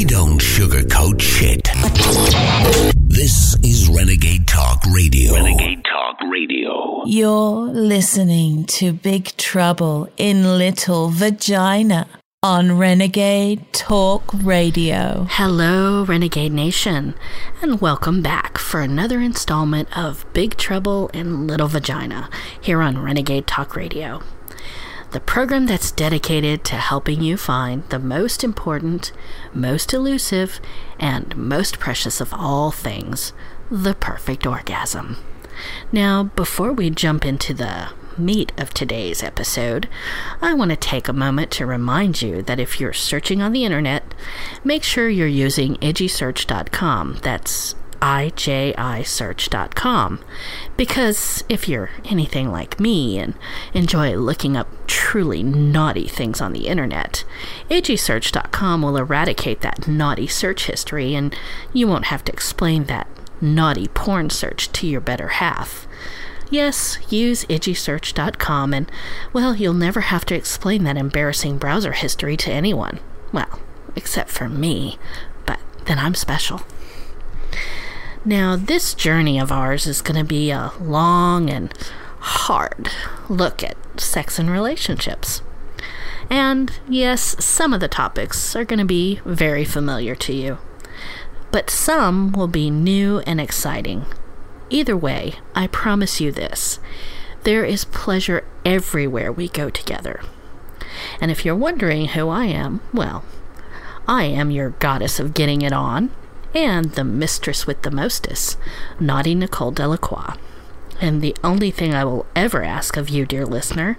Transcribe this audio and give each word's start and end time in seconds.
We 0.00 0.06
don't 0.06 0.40
sugarcoat 0.40 1.20
shit. 1.20 1.68
This 3.06 3.54
is 3.62 3.86
Renegade 3.90 4.48
Talk 4.48 4.82
Radio. 4.86 5.34
Renegade 5.34 5.84
Talk 5.84 6.16
Radio. 6.22 7.04
You're 7.04 7.66
listening 7.66 8.64
to 8.78 8.94
Big 8.94 9.36
Trouble 9.36 10.08
in 10.16 10.56
Little 10.56 11.10
Vagina 11.10 12.06
on 12.42 12.78
Renegade 12.78 13.70
Talk 13.74 14.24
Radio. 14.32 15.26
Hello, 15.28 16.06
Renegade 16.06 16.52
Nation, 16.52 17.14
and 17.60 17.82
welcome 17.82 18.22
back 18.22 18.56
for 18.56 18.80
another 18.80 19.20
installment 19.20 19.94
of 19.94 20.24
Big 20.32 20.56
Trouble 20.56 21.08
in 21.08 21.46
Little 21.46 21.68
Vagina 21.68 22.30
here 22.58 22.80
on 22.80 23.02
Renegade 23.02 23.46
Talk 23.46 23.76
Radio. 23.76 24.22
The 25.12 25.20
program 25.20 25.66
that's 25.66 25.90
dedicated 25.90 26.62
to 26.64 26.76
helping 26.76 27.20
you 27.20 27.36
find 27.36 27.82
the 27.88 27.98
most 27.98 28.44
important, 28.44 29.10
most 29.52 29.92
elusive, 29.92 30.60
and 31.00 31.36
most 31.36 31.80
precious 31.80 32.20
of 32.20 32.32
all 32.32 32.70
things 32.70 33.32
the 33.70 33.94
perfect 33.94 34.46
orgasm. 34.46 35.16
Now, 35.90 36.24
before 36.24 36.72
we 36.72 36.90
jump 36.90 37.26
into 37.26 37.52
the 37.52 37.88
meat 38.16 38.52
of 38.56 38.72
today's 38.72 39.22
episode, 39.22 39.88
I 40.40 40.54
want 40.54 40.70
to 40.70 40.76
take 40.76 41.08
a 41.08 41.12
moment 41.12 41.50
to 41.52 41.66
remind 41.66 42.22
you 42.22 42.42
that 42.42 42.60
if 42.60 42.80
you're 42.80 42.92
searching 42.92 43.42
on 43.42 43.52
the 43.52 43.64
internet, 43.64 44.14
make 44.62 44.84
sure 44.84 45.08
you're 45.08 45.26
using 45.26 45.76
ijisearch.com. 45.76 47.18
That's 47.22 47.74
ijisearch.com. 48.00 50.20
Because 50.76 51.44
if 51.48 51.68
you're 51.68 51.90
anything 52.04 52.50
like 52.50 52.80
me 52.80 53.18
and 53.18 53.34
enjoy 53.74 54.16
looking 54.16 54.56
up 54.56 54.66
truly 54.86 55.42
naughty 55.42 56.08
things 56.08 56.40
on 56.40 56.52
the 56.52 56.66
internet, 56.66 57.24
ijisearch.com 57.68 58.82
will 58.82 58.96
eradicate 58.96 59.60
that 59.60 59.86
naughty 59.86 60.26
search 60.26 60.66
history 60.66 61.14
and 61.14 61.36
you 61.72 61.86
won't 61.86 62.06
have 62.06 62.24
to 62.24 62.32
explain 62.32 62.84
that 62.84 63.06
naughty 63.40 63.88
porn 63.88 64.30
search 64.30 64.70
to 64.72 64.86
your 64.86 65.00
better 65.00 65.28
half. 65.28 65.86
Yes, 66.50 66.98
use 67.12 67.44
ijisearch.com 67.44 68.74
and, 68.74 68.90
well, 69.32 69.54
you'll 69.54 69.72
never 69.72 70.00
have 70.00 70.24
to 70.26 70.34
explain 70.34 70.82
that 70.84 70.96
embarrassing 70.96 71.58
browser 71.58 71.92
history 71.92 72.36
to 72.38 72.50
anyone. 72.50 72.98
Well, 73.32 73.60
except 73.94 74.30
for 74.30 74.48
me, 74.48 74.98
but 75.46 75.60
then 75.84 76.00
I'm 76.00 76.16
special. 76.16 76.62
Now, 78.24 78.54
this 78.54 78.92
journey 78.92 79.38
of 79.40 79.50
ours 79.50 79.86
is 79.86 80.02
going 80.02 80.18
to 80.18 80.28
be 80.28 80.50
a 80.50 80.72
long 80.78 81.48
and 81.48 81.72
hard 82.18 82.90
look 83.30 83.62
at 83.64 83.76
sex 83.98 84.38
and 84.38 84.50
relationships. 84.50 85.40
And 86.28 86.70
yes, 86.86 87.42
some 87.42 87.72
of 87.72 87.80
the 87.80 87.88
topics 87.88 88.54
are 88.54 88.64
going 88.64 88.78
to 88.78 88.84
be 88.84 89.20
very 89.24 89.64
familiar 89.64 90.14
to 90.16 90.34
you, 90.34 90.58
but 91.50 91.70
some 91.70 92.32
will 92.32 92.46
be 92.46 92.70
new 92.70 93.20
and 93.20 93.40
exciting. 93.40 94.04
Either 94.68 94.96
way, 94.96 95.36
I 95.54 95.66
promise 95.66 96.20
you 96.20 96.30
this 96.30 96.78
there 97.44 97.64
is 97.64 97.86
pleasure 97.86 98.44
everywhere 98.66 99.32
we 99.32 99.48
go 99.48 99.70
together. 99.70 100.20
And 101.22 101.30
if 101.30 101.46
you're 101.46 101.56
wondering 101.56 102.08
who 102.08 102.28
I 102.28 102.44
am, 102.44 102.82
well, 102.92 103.24
I 104.06 104.24
am 104.24 104.50
your 104.50 104.70
goddess 104.70 105.18
of 105.18 105.32
getting 105.32 105.62
it 105.62 105.72
on 105.72 106.10
and 106.54 106.92
the 106.92 107.04
mistress 107.04 107.66
with 107.66 107.82
the 107.82 107.90
mostess, 107.90 108.56
Naughty 108.98 109.34
Nicole 109.34 109.70
Delacroix. 109.70 110.34
And 111.00 111.22
the 111.22 111.36
only 111.42 111.70
thing 111.70 111.94
I 111.94 112.04
will 112.04 112.26
ever 112.36 112.62
ask 112.62 112.96
of 112.96 113.08
you, 113.08 113.24
dear 113.24 113.46
listener, 113.46 113.98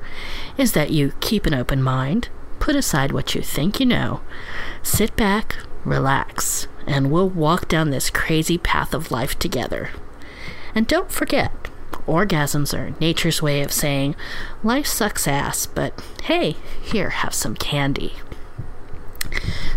is 0.58 0.74
that 0.74 0.92
you 0.92 1.14
keep 1.20 1.46
an 1.46 1.54
open 1.54 1.82
mind, 1.82 2.30
put 2.60 2.76
aside 2.76 3.12
what 3.12 3.34
you 3.34 3.42
think 3.42 3.80
you 3.80 3.86
know, 3.86 4.22
sit 4.84 5.16
back, 5.16 5.58
relax, 5.84 6.68
and 6.86 7.12
we'll 7.12 7.30
walk 7.30 7.68
down 7.68 7.90
this 7.90 8.10
crazy 8.10 8.58
path 8.58 8.94
of 8.94 9.12
life 9.12 9.38
together. 9.40 9.90
And 10.76 10.88
don't 10.88 11.12
forget, 11.12 11.52
orgasms 12.08 12.78
are 12.78 12.96
nature's 13.00 13.42
way 13.42 13.62
of 13.62 13.72
saying, 13.72 14.16
life 14.64 14.86
sucks 14.86 15.28
ass, 15.28 15.66
but 15.66 16.00
hey, 16.24 16.56
here, 16.82 17.10
have 17.10 17.34
some 17.34 17.56
candy. 17.56 18.14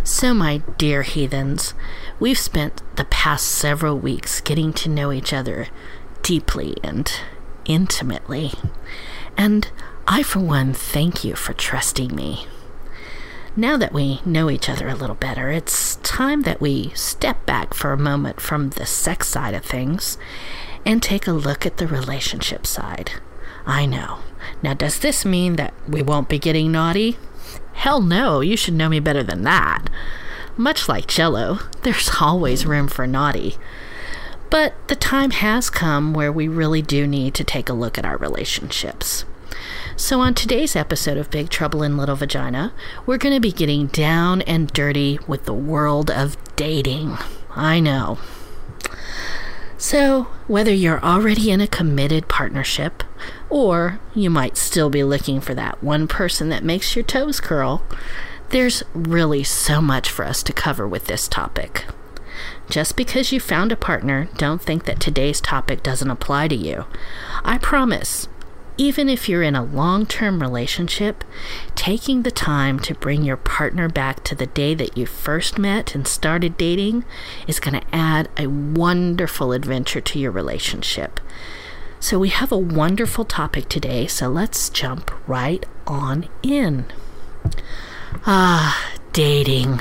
So, 0.02 0.34
my 0.34 0.58
dear 0.78 1.02
heathens, 1.02 1.74
we've 2.20 2.38
spent 2.38 2.82
the 2.96 3.04
past 3.06 3.46
several 3.46 3.98
weeks 3.98 4.40
getting 4.40 4.72
to 4.74 4.88
know 4.88 5.12
each 5.12 5.32
other 5.32 5.68
deeply 6.22 6.76
and 6.82 7.10
intimately. 7.64 8.52
And 9.36 9.70
I, 10.06 10.22
for 10.22 10.40
one, 10.40 10.72
thank 10.72 11.24
you 11.24 11.34
for 11.34 11.52
trusting 11.52 12.14
me. 12.14 12.46
Now 13.56 13.76
that 13.76 13.92
we 13.92 14.20
know 14.24 14.50
each 14.50 14.68
other 14.68 14.88
a 14.88 14.96
little 14.96 15.14
better, 15.14 15.50
it's 15.50 15.96
time 15.96 16.42
that 16.42 16.60
we 16.60 16.90
step 16.90 17.46
back 17.46 17.72
for 17.72 17.92
a 17.92 17.98
moment 17.98 18.40
from 18.40 18.70
the 18.70 18.86
sex 18.86 19.28
side 19.28 19.54
of 19.54 19.64
things 19.64 20.18
and 20.84 21.02
take 21.02 21.26
a 21.26 21.32
look 21.32 21.64
at 21.64 21.76
the 21.76 21.86
relationship 21.86 22.66
side. 22.66 23.12
I 23.64 23.86
know. 23.86 24.18
Now, 24.62 24.74
does 24.74 24.98
this 24.98 25.24
mean 25.24 25.56
that 25.56 25.72
we 25.88 26.02
won't 26.02 26.28
be 26.28 26.38
getting 26.38 26.72
naughty? 26.72 27.16
Hell 27.74 28.00
no, 28.00 28.40
you 28.40 28.56
should 28.56 28.74
know 28.74 28.88
me 28.88 29.00
better 29.00 29.22
than 29.22 29.42
that. 29.42 29.88
Much 30.56 30.88
like 30.88 31.08
Jello, 31.08 31.58
there's 31.82 32.10
always 32.20 32.66
room 32.66 32.88
for 32.88 33.06
naughty. 33.06 33.56
But 34.50 34.74
the 34.86 34.94
time 34.94 35.32
has 35.32 35.68
come 35.68 36.14
where 36.14 36.30
we 36.30 36.46
really 36.46 36.80
do 36.80 37.06
need 37.06 37.34
to 37.34 37.44
take 37.44 37.68
a 37.68 37.74
look 37.74 37.98
at 37.98 38.04
our 38.04 38.16
relationships. 38.16 39.24
So, 39.96 40.20
on 40.20 40.34
today's 40.34 40.76
episode 40.76 41.16
of 41.16 41.30
Big 41.30 41.48
Trouble 41.48 41.82
in 41.82 41.96
Little 41.96 42.16
Vagina, 42.16 42.72
we're 43.06 43.18
going 43.18 43.34
to 43.34 43.40
be 43.40 43.52
getting 43.52 43.86
down 43.88 44.42
and 44.42 44.72
dirty 44.72 45.18
with 45.26 45.44
the 45.44 45.54
world 45.54 46.10
of 46.10 46.36
dating. 46.56 47.16
I 47.50 47.80
know. 47.80 48.18
So, 49.76 50.24
whether 50.46 50.72
you're 50.72 51.04
already 51.04 51.50
in 51.50 51.60
a 51.60 51.66
committed 51.66 52.28
partnership, 52.28 53.04
or 53.50 54.00
you 54.14 54.30
might 54.30 54.56
still 54.56 54.90
be 54.90 55.04
looking 55.04 55.40
for 55.40 55.54
that 55.54 55.82
one 55.82 56.08
person 56.08 56.48
that 56.48 56.64
makes 56.64 56.96
your 56.96 57.04
toes 57.04 57.40
curl, 57.40 57.82
there's 58.54 58.84
really 58.94 59.42
so 59.42 59.80
much 59.80 60.08
for 60.08 60.24
us 60.24 60.40
to 60.40 60.52
cover 60.52 60.86
with 60.86 61.06
this 61.06 61.26
topic. 61.26 61.86
Just 62.70 62.96
because 62.96 63.32
you 63.32 63.40
found 63.40 63.72
a 63.72 63.76
partner, 63.76 64.28
don't 64.36 64.62
think 64.62 64.84
that 64.84 65.00
today's 65.00 65.40
topic 65.40 65.82
doesn't 65.82 66.08
apply 66.08 66.46
to 66.46 66.54
you. 66.54 66.84
I 67.44 67.58
promise, 67.58 68.28
even 68.76 69.08
if 69.08 69.28
you're 69.28 69.42
in 69.42 69.56
a 69.56 69.64
long 69.64 70.06
term 70.06 70.40
relationship, 70.40 71.24
taking 71.74 72.22
the 72.22 72.30
time 72.30 72.78
to 72.78 72.94
bring 72.94 73.24
your 73.24 73.36
partner 73.36 73.88
back 73.88 74.22
to 74.22 74.36
the 74.36 74.46
day 74.46 74.72
that 74.74 74.96
you 74.96 75.04
first 75.04 75.58
met 75.58 75.96
and 75.96 76.06
started 76.06 76.56
dating 76.56 77.04
is 77.48 77.58
going 77.58 77.80
to 77.80 77.86
add 77.92 78.28
a 78.38 78.46
wonderful 78.46 79.50
adventure 79.50 80.00
to 80.00 80.18
your 80.20 80.30
relationship. 80.30 81.18
So, 81.98 82.20
we 82.20 82.28
have 82.28 82.52
a 82.52 82.56
wonderful 82.56 83.24
topic 83.24 83.68
today, 83.68 84.06
so 84.06 84.28
let's 84.28 84.68
jump 84.68 85.10
right 85.26 85.66
on 85.88 86.28
in. 86.44 86.86
Ah, 88.26 88.92
dating. 89.12 89.80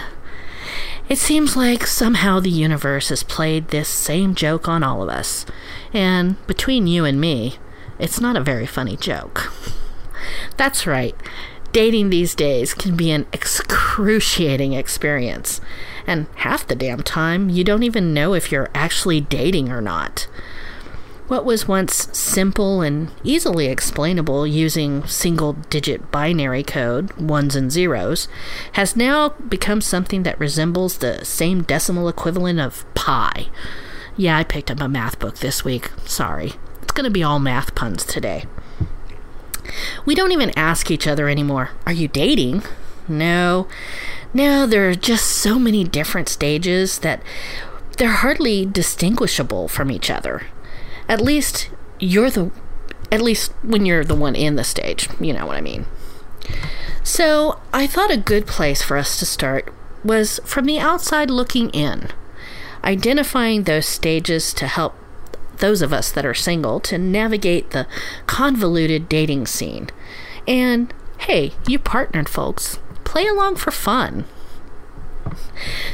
It 1.09 1.17
seems 1.17 1.55
like 1.55 1.85
somehow 1.85 2.39
the 2.39 2.49
universe 2.49 3.09
has 3.09 3.23
played 3.23 3.67
this 3.67 3.87
same 3.87 4.35
joke 4.35 4.67
on 4.67 4.83
all 4.83 5.03
of 5.03 5.09
us. 5.09 5.45
And 5.93 6.35
between 6.47 6.87
you 6.87 7.05
and 7.05 7.19
me, 7.21 7.57
it's 7.99 8.19
not 8.19 8.35
a 8.35 8.41
very 8.41 8.65
funny 8.65 8.97
joke. 8.97 9.53
That's 10.57 10.87
right. 10.87 11.15
Dating 11.71 12.09
these 12.09 12.35
days 12.35 12.73
can 12.73 12.95
be 12.95 13.11
an 13.11 13.25
excruciating 13.33 14.73
experience. 14.73 15.59
And 16.05 16.27
half 16.35 16.67
the 16.67 16.75
damn 16.75 17.01
time, 17.01 17.49
you 17.49 17.63
don't 17.63 17.83
even 17.83 18.13
know 18.13 18.33
if 18.33 18.51
you're 18.51 18.69
actually 18.73 19.21
dating 19.21 19.71
or 19.71 19.81
not. 19.81 20.27
What 21.29 21.45
was 21.45 21.69
once 21.69 22.09
simple 22.17 22.81
and 22.81 23.09
easily 23.23 23.67
explainable 23.67 24.45
using 24.45 25.07
single 25.07 25.53
digit 25.53 26.11
binary 26.11 26.63
code, 26.63 27.13
ones 27.13 27.55
and 27.55 27.71
zeros, 27.71 28.27
has 28.73 28.97
now 28.97 29.29
become 29.29 29.79
something 29.79 30.23
that 30.23 30.39
resembles 30.39 30.97
the 30.97 31.23
same 31.23 31.63
decimal 31.63 32.09
equivalent 32.09 32.59
of 32.59 32.83
pi. 32.93 33.47
Yeah, 34.17 34.37
I 34.37 34.43
picked 34.43 34.69
up 34.69 34.81
a 34.81 34.89
math 34.89 35.17
book 35.17 35.37
this 35.37 35.63
week. 35.63 35.91
Sorry. 36.05 36.53
It's 36.81 36.91
going 36.91 37.05
to 37.05 37.09
be 37.09 37.23
all 37.23 37.39
math 37.39 37.73
puns 37.73 38.03
today. 38.03 38.43
We 40.05 40.15
don't 40.15 40.33
even 40.33 40.51
ask 40.57 40.91
each 40.91 41.07
other 41.07 41.29
anymore, 41.29 41.69
Are 41.85 41.93
you 41.93 42.09
dating? 42.09 42.63
No. 43.07 43.69
No, 44.33 44.67
there 44.67 44.89
are 44.89 44.95
just 44.95 45.25
so 45.29 45.57
many 45.57 45.85
different 45.85 46.27
stages 46.27 46.99
that 46.99 47.23
they're 47.97 48.11
hardly 48.11 48.65
distinguishable 48.65 49.69
from 49.69 49.89
each 49.89 50.11
other 50.11 50.43
at 51.13 51.21
least 51.21 51.69
you're 51.99 52.31
the 52.31 52.49
at 53.11 53.21
least 53.21 53.51
when 53.61 53.85
you're 53.85 54.03
the 54.03 54.15
one 54.15 54.35
in 54.35 54.55
the 54.55 54.63
stage, 54.63 55.07
you 55.19 55.31
know 55.31 55.45
what 55.45 55.55
I 55.55 55.61
mean. 55.61 55.85
So, 57.03 57.59
I 57.71 57.85
thought 57.85 58.09
a 58.09 58.17
good 58.17 58.47
place 58.47 58.81
for 58.81 58.97
us 58.97 59.19
to 59.19 59.25
start 59.25 59.71
was 60.03 60.39
from 60.43 60.65
the 60.65 60.79
outside 60.79 61.29
looking 61.29 61.69
in, 61.69 62.09
identifying 62.83 63.63
those 63.63 63.85
stages 63.85 64.51
to 64.55 64.65
help 64.65 64.95
those 65.57 65.83
of 65.83 65.93
us 65.93 66.11
that 66.11 66.25
are 66.25 66.33
single 66.33 66.79
to 66.79 66.97
navigate 66.97 67.69
the 67.69 67.85
convoluted 68.25 69.07
dating 69.07 69.45
scene. 69.45 69.89
And 70.47 70.91
hey, 71.19 71.51
you 71.67 71.77
partnered 71.77 72.27
folks, 72.27 72.79
play 73.03 73.27
along 73.27 73.57
for 73.57 73.69
fun. 73.69 74.25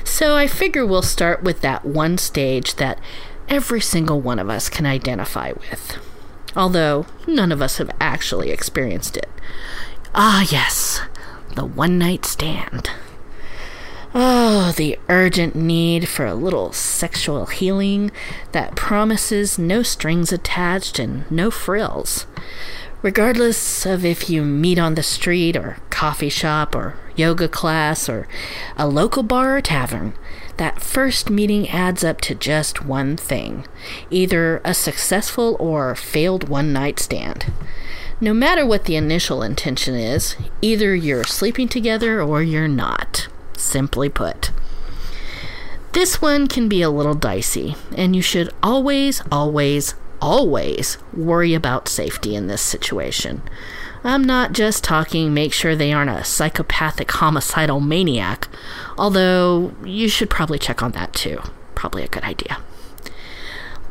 So 0.05 0.37
I 0.37 0.47
figure 0.47 0.85
we'll 0.85 1.01
start 1.01 1.43
with 1.43 1.59
that 1.59 1.83
one 1.83 2.17
stage 2.17 2.75
that 2.75 2.97
every 3.49 3.81
single 3.81 4.21
one 4.21 4.39
of 4.39 4.49
us 4.49 4.69
can 4.69 4.85
identify 4.85 5.51
with. 5.51 5.97
Although 6.55 7.05
none 7.27 7.51
of 7.51 7.61
us 7.61 7.77
have 7.77 7.91
actually 7.99 8.51
experienced 8.51 9.17
it. 9.17 9.29
Ah, 10.15 10.47
yes, 10.49 11.01
the 11.55 11.65
one 11.65 11.97
night 11.97 12.25
stand. 12.25 12.89
Oh, 14.13 14.73
the 14.75 14.97
urgent 15.07 15.55
need 15.55 16.07
for 16.07 16.25
a 16.25 16.33
little 16.33 16.73
sexual 16.73 17.45
healing 17.45 18.11
that 18.53 18.75
promises 18.75 19.59
no 19.59 19.83
strings 19.83 20.31
attached 20.31 20.97
and 20.97 21.29
no 21.29 21.51
frills. 21.51 22.25
Regardless 23.03 23.85
of 23.85 24.03
if 24.03 24.29
you 24.29 24.43
meet 24.43 24.79
on 24.79 24.95
the 24.95 25.03
street 25.03 25.55
or 25.55 25.77
coffee 25.91 26.29
shop 26.29 26.75
or 26.75 26.95
yoga 27.15 27.47
class 27.47 28.09
or 28.09 28.27
a 28.77 28.87
local 28.87 29.21
bar 29.21 29.57
or 29.57 29.61
tavern, 29.61 30.13
that 30.59 30.81
first 30.81 31.29
meeting 31.29 31.69
adds 31.69 32.03
up 32.03 32.19
to 32.19 32.35
just 32.35 32.83
one 32.83 33.15
thing 33.15 33.65
either 34.11 34.61
a 34.65 34.73
successful 34.73 35.55
or 35.57 35.95
failed 35.95 36.49
one 36.49 36.73
night 36.73 36.99
stand. 36.99 37.51
No 38.19 38.33
matter 38.33 38.65
what 38.65 38.83
the 38.83 38.97
initial 38.97 39.41
intention 39.41 39.95
is, 39.95 40.35
either 40.61 40.93
you're 40.93 41.23
sleeping 41.23 41.69
together 41.69 42.21
or 42.21 42.43
you're 42.43 42.67
not, 42.67 43.29
simply 43.55 44.09
put. 44.09 44.51
This 45.93 46.21
one 46.21 46.47
can 46.47 46.67
be 46.67 46.81
a 46.81 46.89
little 46.89 47.15
dicey, 47.15 47.75
and 47.95 48.13
you 48.13 48.21
should 48.21 48.53
always, 48.61 49.23
always, 49.31 49.95
always 50.21 50.97
worry 51.13 51.53
about 51.53 51.87
safety 51.87 52.35
in 52.35 52.47
this 52.47 52.61
situation. 52.61 53.41
I'm 54.03 54.23
not 54.23 54.53
just 54.53 54.83
talking 54.83 55.33
make 55.33 55.53
sure 55.53 55.75
they 55.75 55.91
aren't 55.91 56.09
a 56.09 56.23
psychopathic 56.23 57.11
homicidal 57.11 57.79
maniac, 57.79 58.47
although 58.97 59.73
you 59.83 60.07
should 60.07 60.29
probably 60.29 60.57
check 60.57 60.81
on 60.81 60.91
that 60.93 61.13
too. 61.13 61.41
Probably 61.75 62.03
a 62.03 62.07
good 62.07 62.23
idea. 62.23 62.59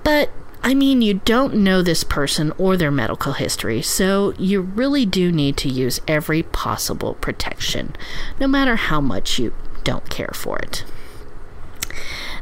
But 0.05 0.31
I 0.63 0.75
mean, 0.75 1.03
you 1.03 1.15
don't 1.15 1.57
know 1.57 1.83
this 1.83 2.05
person 2.05 2.53
or 2.59 2.77
their 2.77 2.91
medical 2.91 3.35
history, 3.35 3.81
so 3.81 4.33
you 4.39 4.61
really 4.61 5.07
do 5.07 5.31
need 5.31 5.57
to 5.59 5.69
use 5.69 6.01
every 6.09 6.43
possible 6.43 7.15
protection, 7.15 7.95
no 8.41 8.49
matter 8.49 8.77
how 8.77 9.01
much 9.01 9.39
you 9.39 9.55
don't 9.85 10.11
care 10.11 10.33
for 10.35 10.59
it. 10.59 10.85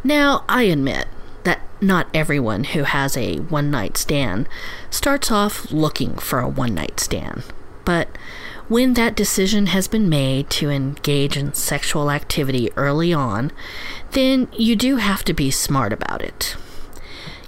Now, 0.02 0.44
I 0.48 0.62
admit, 0.64 1.08
that 1.46 1.60
not 1.80 2.08
everyone 2.12 2.64
who 2.64 2.82
has 2.82 3.16
a 3.16 3.36
one 3.36 3.70
night 3.70 3.96
stand 3.96 4.48
starts 4.90 5.30
off 5.30 5.70
looking 5.70 6.16
for 6.16 6.40
a 6.40 6.48
one 6.48 6.74
night 6.74 6.98
stand. 6.98 7.44
But 7.84 8.08
when 8.68 8.94
that 8.94 9.14
decision 9.14 9.66
has 9.66 9.86
been 9.86 10.08
made 10.08 10.50
to 10.50 10.70
engage 10.70 11.36
in 11.36 11.54
sexual 11.54 12.10
activity 12.10 12.72
early 12.74 13.12
on, 13.12 13.52
then 14.10 14.48
you 14.52 14.74
do 14.74 14.96
have 14.96 15.24
to 15.24 15.32
be 15.32 15.52
smart 15.52 15.92
about 15.92 16.20
it. 16.20 16.56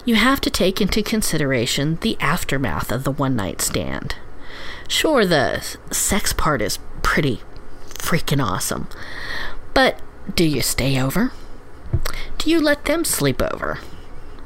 You 0.05 0.15
have 0.15 0.41
to 0.43 0.51
take 0.51 0.81
into 0.81 1.03
consideration 1.03 1.99
the 2.01 2.17
aftermath 2.21 2.93
of 2.93 3.03
the 3.03 3.11
one 3.11 3.35
night 3.35 3.61
stand. 3.61 4.15
Sure, 4.87 5.27
the 5.27 5.77
sex 5.91 6.33
part 6.33 6.63
is 6.63 6.79
pretty 7.03 7.43
freaking 7.89 8.43
awesome, 8.43 8.87
but 9.75 10.01
do 10.37 10.45
you 10.45 10.63
stay 10.63 11.01
over? 11.01 11.33
Do 12.39 12.51
you 12.51 12.61
let 12.61 12.85
them 12.85 13.05
sleep 13.05 13.43
over? 13.43 13.79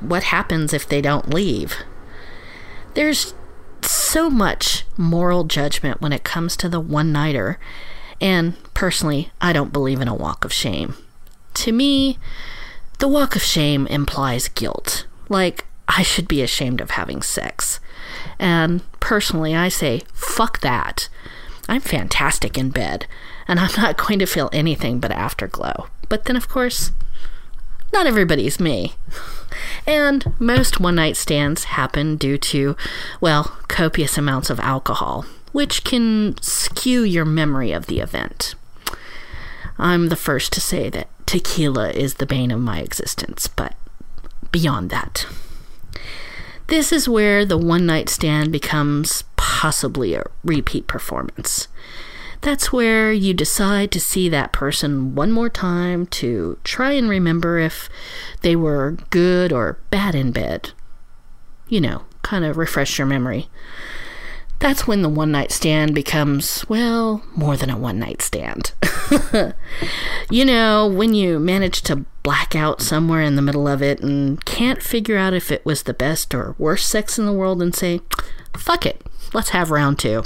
What 0.00 0.25
happens 0.25 0.73
if 0.73 0.89
they 0.89 1.00
don't 1.00 1.33
leave? 1.33 1.77
There's 2.94 3.35
so 3.83 4.29
much 4.29 4.85
moral 4.97 5.44
judgment 5.44 6.00
when 6.00 6.12
it 6.12 6.25
comes 6.25 6.56
to 6.56 6.69
the 6.69 6.81
one 6.81 7.12
nighter, 7.12 7.59
and 8.21 8.55
personally, 8.75 9.31
I 9.41 9.53
don't 9.53 9.73
believe 9.73 10.00
in 10.00 10.09
a 10.09 10.15
walk 10.15 10.44
of 10.44 10.53
shame. 10.53 10.94
To 11.55 11.73
me, 11.73 12.19
the 12.99 13.09
walk 13.09 13.37
of 13.37 13.43
shame 13.43 13.87
implies 13.89 14.49
guilt, 14.49 15.06
like 15.29 15.67
I 15.89 16.03
should 16.03 16.29
be 16.29 16.43
ashamed 16.43 16.81
of 16.81 16.93
having 16.93 17.23
sex. 17.23 17.81
And 18.39 18.83
personally, 19.00 19.55
I 19.55 19.69
say, 19.69 20.03
fuck 20.12 20.61
that. 20.61 21.09
I'm 21.69 21.81
fantastic 21.81 22.56
in 22.56 22.71
bed, 22.71 23.06
and 23.49 23.59
I'm 23.61 23.71
not 23.77 23.97
going 24.06 24.19
to 24.19 24.27
feel 24.27 24.50
anything 24.53 25.00
but 25.00 25.11
afterglow. 25.11 25.89
But 26.09 26.25
then, 26.25 26.37
of 26.37 26.49
course, 26.49 26.93
not 27.93 28.06
everybody's 28.06 28.59
me. 28.59 28.94
And 29.87 30.33
most 30.39 30.81
one 30.81 30.94
night 30.94 31.17
stands 31.17 31.65
happen 31.65 32.17
due 32.17 32.39
to, 32.39 32.77
well, 33.21 33.56
copious 33.69 34.17
amounts 34.17 34.50
of 34.50 34.61
alcohol, 34.61 35.27
which 35.53 35.85
can 35.85 36.37
skew 36.41 37.03
your 37.03 37.25
memory 37.25 37.73
of 37.73 37.87
the 37.87 38.00
event. 38.00 38.55
I'm 39.79 40.09
the 40.09 40.17
first 40.17 40.53
to 40.55 40.61
say 40.61 40.89
that 40.91 41.09
tequila 41.27 41.91
is 41.91 42.15
the 42.15 42.27
bane 42.27 42.50
of 42.50 42.61
my 42.61 42.81
existence, 42.81 43.49
but 43.49 43.75
beyond 44.50 44.91
that. 44.91 45.27
This 46.69 46.93
is 46.93 47.09
where 47.09 47.44
the 47.44 47.59
one 47.59 47.85
night 47.85 48.09
stand 48.09 48.53
becomes 48.53 49.25
possibly 49.37 50.15
a 50.15 50.25
repeat 50.44 50.87
performance. 50.87 51.69
That's 52.43 52.73
where 52.73 53.12
you 53.12 53.35
decide 53.35 53.93
to 53.93 54.00
see 54.00 54.29
that 54.29 54.53
person 54.53 55.15
one 55.15 55.31
more 55.31 55.49
time 55.49 56.06
to 56.06 56.59
try 56.65 56.91
and 56.91 57.09
remember 57.09 57.59
if 57.59 57.89
they 58.41 58.56
were 58.56 58.97
good 59.11 59.53
or 59.53 59.79
bad 59.91 60.17
in 60.17 60.33
bed. 60.33 60.73
You 61.69 61.81
know, 61.81 62.03
kind 62.23 62.44
of 62.44 62.56
refresh 62.56 62.99
your 62.99 63.06
memory. 63.06 63.49
That's 64.59 64.89
when 64.89 65.03
the 65.03 65.09
one 65.09 65.31
night 65.31 65.53
stand 65.53 65.94
becomes, 65.94 66.69
well, 66.69 67.23
more 67.37 67.56
than 67.56 67.71
a 67.71 67.79
one 67.79 68.00
night 68.00 68.21
stand. 68.23 68.73
you 70.31 70.44
know, 70.44 70.89
when 70.89 71.15
you 71.15 71.39
manage 71.39 71.83
to 71.83 72.05
black 72.25 72.56
out 72.56 72.83
somewhere 72.83 73.23
in 73.23 73.37
the 73.37 73.43
middle 73.43 73.69
of 73.69 73.83
it 73.83 74.00
and 74.00 74.44
can't 74.44 74.83
figure 74.83 75.17
out 75.17 75.33
if 75.33 75.53
it 75.53 75.65
was 75.65 75.85
the 75.85 75.94
best 75.94 76.35
or 76.35 76.56
worst 76.59 76.89
sex 76.89 77.21
in 77.21 77.27
the 77.27 77.33
world 77.33 77.62
and 77.62 77.75
say, 77.75 78.00
fuck 78.56 78.85
it, 78.85 79.00
let's 79.33 79.50
have 79.50 79.71
round 79.71 80.00
two. 80.00 80.25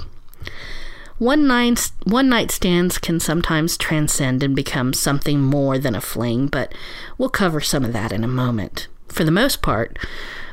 One 1.19 1.47
night, 1.47 1.93
one 2.05 2.29
night 2.29 2.51
stands 2.51 2.99
can 2.99 3.21
sometimes 3.21 3.79
transcend 3.79 4.43
and 4.43 4.55
become 4.55 4.93
something 4.93 5.41
more 5.41 5.79
than 5.79 5.95
a 5.95 6.01
fling, 6.03 6.49
but 6.49 6.75
we'll 7.17 7.31
cover 7.31 7.61
some 7.63 7.87
of 7.87 7.95
that 7.95 8.13
in 8.13 8.23
a 8.23 8.29
moment. 8.29 8.89
For 9.09 9.25
the 9.25 9.31
most 9.31 9.63
part, 9.63 9.99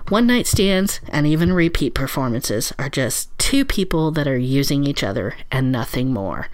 one 0.08 0.26
night 0.26 0.48
stands 0.48 1.02
and 1.10 1.28
even 1.28 1.52
repeat 1.52 1.94
performances 1.94 2.72
are 2.80 2.90
just 2.90 3.38
two 3.38 3.66
people 3.66 4.12
that 4.12 4.28
are 4.28 4.38
using 4.38 4.86
each 4.86 5.04
other 5.04 5.36
and 5.52 5.70
nothing 5.70 6.14
more. 6.14 6.48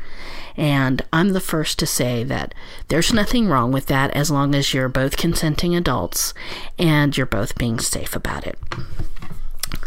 And 0.57 1.03
I'm 1.13 1.29
the 1.29 1.39
first 1.39 1.77
to 1.79 1.85
say 1.85 2.23
that 2.23 2.55
there's 2.87 3.13
nothing 3.13 3.47
wrong 3.47 3.71
with 3.71 3.85
that 3.87 4.11
as 4.11 4.31
long 4.31 4.55
as 4.55 4.73
you're 4.73 4.89
both 4.89 5.17
consenting 5.17 5.75
adults 5.75 6.33
and 6.79 7.15
you're 7.15 7.27
both 7.27 7.57
being 7.59 7.79
safe 7.79 8.15
about 8.15 8.47
it. 8.47 8.57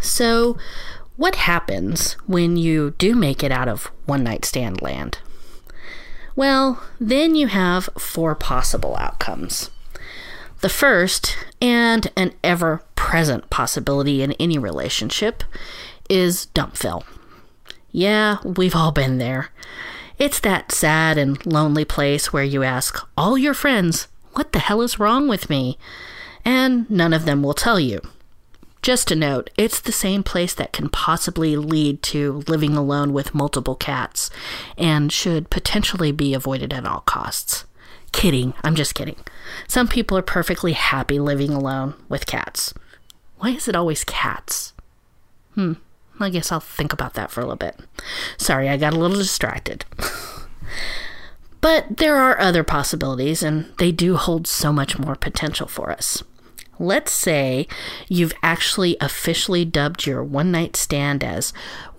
So, 0.00 0.56
what 1.22 1.36
happens 1.36 2.14
when 2.26 2.56
you 2.56 2.90
do 2.98 3.14
make 3.14 3.44
it 3.44 3.52
out 3.52 3.68
of 3.68 3.92
one 4.06 4.24
night 4.24 4.44
stand 4.44 4.82
land? 4.82 5.18
Well, 6.34 6.82
then 6.98 7.36
you 7.36 7.46
have 7.46 7.88
four 7.96 8.34
possible 8.34 8.96
outcomes. 8.96 9.70
The 10.62 10.68
first, 10.68 11.36
and 11.60 12.10
an 12.16 12.32
ever 12.42 12.82
present 12.96 13.50
possibility 13.50 14.20
in 14.20 14.32
any 14.32 14.58
relationship, 14.58 15.44
is 16.10 16.48
Dumpville. 16.56 17.04
Yeah, 17.92 18.38
we've 18.44 18.74
all 18.74 18.90
been 18.90 19.18
there. 19.18 19.50
It's 20.18 20.40
that 20.40 20.72
sad 20.72 21.18
and 21.18 21.46
lonely 21.46 21.84
place 21.84 22.32
where 22.32 22.42
you 22.42 22.64
ask 22.64 22.98
all 23.16 23.38
your 23.38 23.54
friends, 23.54 24.08
What 24.32 24.50
the 24.50 24.58
hell 24.58 24.82
is 24.82 24.98
wrong 24.98 25.28
with 25.28 25.48
me? 25.48 25.78
And 26.44 26.90
none 26.90 27.12
of 27.12 27.26
them 27.26 27.44
will 27.44 27.54
tell 27.54 27.78
you. 27.78 28.00
Just 28.82 29.12
a 29.12 29.16
note, 29.16 29.48
it's 29.56 29.80
the 29.80 29.92
same 29.92 30.24
place 30.24 30.52
that 30.54 30.72
can 30.72 30.88
possibly 30.88 31.54
lead 31.54 32.02
to 32.02 32.42
living 32.48 32.76
alone 32.76 33.12
with 33.12 33.32
multiple 33.32 33.76
cats 33.76 34.28
and 34.76 35.12
should 35.12 35.50
potentially 35.50 36.10
be 36.10 36.34
avoided 36.34 36.72
at 36.72 36.84
all 36.84 37.00
costs. 37.00 37.64
Kidding, 38.10 38.54
I'm 38.64 38.74
just 38.74 38.96
kidding. 38.96 39.16
Some 39.68 39.86
people 39.86 40.18
are 40.18 40.22
perfectly 40.22 40.72
happy 40.72 41.20
living 41.20 41.52
alone 41.52 41.94
with 42.08 42.26
cats. 42.26 42.74
Why 43.38 43.50
is 43.50 43.68
it 43.68 43.76
always 43.76 44.02
cats? 44.02 44.72
Hmm, 45.54 45.74
I 46.18 46.30
guess 46.30 46.50
I'll 46.50 46.58
think 46.58 46.92
about 46.92 47.14
that 47.14 47.30
for 47.30 47.40
a 47.40 47.44
little 47.44 47.56
bit. 47.56 47.78
Sorry, 48.36 48.68
I 48.68 48.76
got 48.76 48.94
a 48.94 48.98
little 48.98 49.16
distracted. 49.16 49.84
but 51.60 51.98
there 51.98 52.16
are 52.16 52.40
other 52.40 52.64
possibilities, 52.64 53.44
and 53.44 53.72
they 53.78 53.92
do 53.92 54.16
hold 54.16 54.48
so 54.48 54.72
much 54.72 54.98
more 54.98 55.14
potential 55.14 55.68
for 55.68 55.92
us. 55.92 56.24
Let's 56.78 57.12
say 57.12 57.68
you've 58.08 58.34
actually 58.42 58.96
officially 59.00 59.64
dubbed 59.64 60.06
your 60.06 60.24
one 60.24 60.50
night 60.50 60.74
stand 60.76 61.22
as 61.22 61.52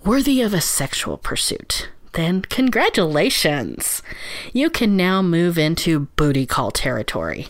worthy 0.04 0.42
of 0.42 0.52
a 0.52 0.60
sexual 0.60 1.16
pursuit. 1.16 1.88
Then, 2.12 2.42
congratulations! 2.42 4.02
You 4.52 4.70
can 4.70 4.96
now 4.96 5.22
move 5.22 5.58
into 5.58 6.00
booty 6.16 6.46
call 6.46 6.70
territory. 6.70 7.48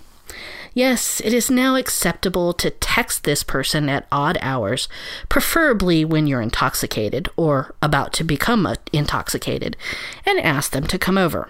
Yes, 0.72 1.20
it 1.24 1.32
is 1.32 1.50
now 1.50 1.76
acceptable 1.76 2.52
to 2.54 2.70
text 2.70 3.24
this 3.24 3.44
person 3.44 3.88
at 3.88 4.06
odd 4.10 4.38
hours, 4.40 4.88
preferably 5.28 6.04
when 6.04 6.26
you're 6.26 6.40
intoxicated 6.42 7.28
or 7.36 7.74
about 7.80 8.12
to 8.14 8.24
become 8.24 8.66
intoxicated, 8.92 9.76
and 10.26 10.40
ask 10.40 10.72
them 10.72 10.86
to 10.88 10.98
come 10.98 11.18
over. 11.18 11.48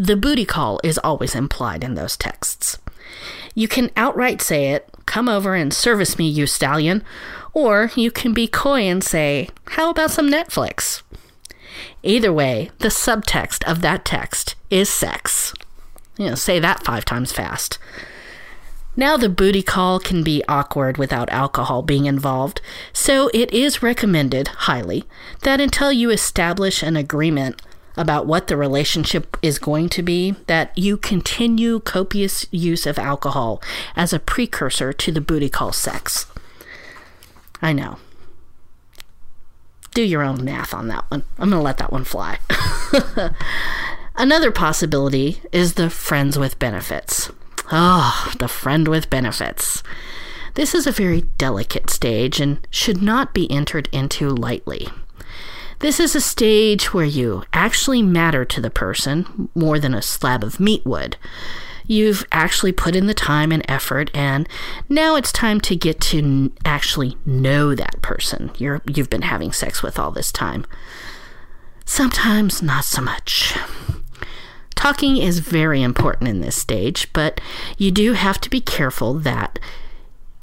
the 0.00 0.16
booty 0.16 0.46
call 0.46 0.80
is 0.82 0.98
always 1.04 1.34
implied 1.34 1.84
in 1.84 1.94
those 1.94 2.16
texts. 2.16 2.78
You 3.54 3.68
can 3.68 3.90
outright 3.96 4.40
say 4.40 4.72
it, 4.72 4.88
come 5.06 5.28
over 5.28 5.54
and 5.54 5.72
service 5.72 6.18
me, 6.18 6.28
you 6.28 6.46
stallion, 6.46 7.02
or 7.52 7.90
you 7.96 8.10
can 8.10 8.32
be 8.32 8.46
coy 8.46 8.82
and 8.82 9.02
say, 9.02 9.48
how 9.70 9.90
about 9.90 10.10
some 10.10 10.30
Netflix? 10.30 11.02
Either 12.02 12.32
way, 12.32 12.70
the 12.78 12.88
subtext 12.88 13.64
of 13.70 13.80
that 13.82 14.04
text 14.04 14.54
is 14.70 14.88
sex. 14.88 15.52
You 16.16 16.30
know, 16.30 16.34
say 16.34 16.58
that 16.58 16.84
five 16.84 17.04
times 17.04 17.32
fast. 17.32 17.78
Now, 18.96 19.16
the 19.16 19.28
booty 19.28 19.62
call 19.62 20.00
can 20.00 20.22
be 20.22 20.42
awkward 20.48 20.98
without 20.98 21.30
alcohol 21.30 21.82
being 21.82 22.06
involved, 22.06 22.60
so 22.92 23.30
it 23.32 23.52
is 23.52 23.82
recommended, 23.82 24.48
highly, 24.48 25.04
that 25.42 25.60
until 25.60 25.92
you 25.92 26.10
establish 26.10 26.82
an 26.82 26.96
agreement 26.96 27.62
about 28.00 28.26
what 28.26 28.46
the 28.46 28.56
relationship 28.56 29.36
is 29.42 29.58
going 29.58 29.90
to 29.90 30.02
be, 30.02 30.34
that 30.46 30.76
you 30.76 30.96
continue 30.96 31.78
copious 31.80 32.46
use 32.50 32.86
of 32.86 32.98
alcohol 32.98 33.62
as 33.94 34.12
a 34.14 34.18
precursor 34.18 34.92
to 34.94 35.12
the 35.12 35.20
booty 35.20 35.50
call 35.50 35.70
sex. 35.70 36.26
I 37.60 37.74
know. 37.74 37.98
Do 39.92 40.02
your 40.02 40.22
own 40.22 40.42
math 40.42 40.72
on 40.72 40.88
that 40.88 41.04
one. 41.10 41.24
I'm 41.38 41.50
going 41.50 41.60
to 41.60 41.64
let 41.64 41.76
that 41.78 41.92
one 41.92 42.04
fly. 42.04 42.38
Another 44.16 44.50
possibility 44.50 45.42
is 45.52 45.74
the 45.74 45.90
friends 45.90 46.38
with 46.38 46.58
benefits. 46.58 47.30
Oh, 47.70 48.32
the 48.38 48.48
friend 48.48 48.88
with 48.88 49.10
benefits. 49.10 49.82
This 50.54 50.74
is 50.74 50.86
a 50.86 50.92
very 50.92 51.22
delicate 51.38 51.90
stage 51.90 52.40
and 52.40 52.66
should 52.70 53.02
not 53.02 53.34
be 53.34 53.50
entered 53.50 53.88
into 53.92 54.30
lightly. 54.30 54.88
This 55.80 55.98
is 55.98 56.14
a 56.14 56.20
stage 56.20 56.92
where 56.92 57.06
you 57.06 57.44
actually 57.54 58.02
matter 58.02 58.44
to 58.44 58.60
the 58.60 58.68
person 58.68 59.48
more 59.54 59.78
than 59.78 59.94
a 59.94 60.02
slab 60.02 60.44
of 60.44 60.60
meat 60.60 60.84
would. 60.84 61.16
You've 61.86 62.26
actually 62.30 62.72
put 62.72 62.94
in 62.94 63.06
the 63.06 63.14
time 63.14 63.50
and 63.50 63.64
effort, 63.66 64.10
and 64.12 64.46
now 64.90 65.16
it's 65.16 65.32
time 65.32 65.58
to 65.62 65.74
get 65.74 65.98
to 66.02 66.52
actually 66.66 67.16
know 67.24 67.74
that 67.74 68.02
person 68.02 68.50
you're, 68.58 68.82
you've 68.86 69.08
been 69.08 69.22
having 69.22 69.52
sex 69.52 69.82
with 69.82 69.98
all 69.98 70.10
this 70.10 70.30
time. 70.30 70.66
Sometimes 71.86 72.60
not 72.60 72.84
so 72.84 73.00
much. 73.00 73.54
Talking 74.74 75.16
is 75.16 75.38
very 75.38 75.82
important 75.82 76.28
in 76.28 76.42
this 76.42 76.56
stage, 76.56 77.10
but 77.14 77.40
you 77.78 77.90
do 77.90 78.12
have 78.12 78.38
to 78.42 78.50
be 78.50 78.60
careful 78.60 79.14
that 79.14 79.58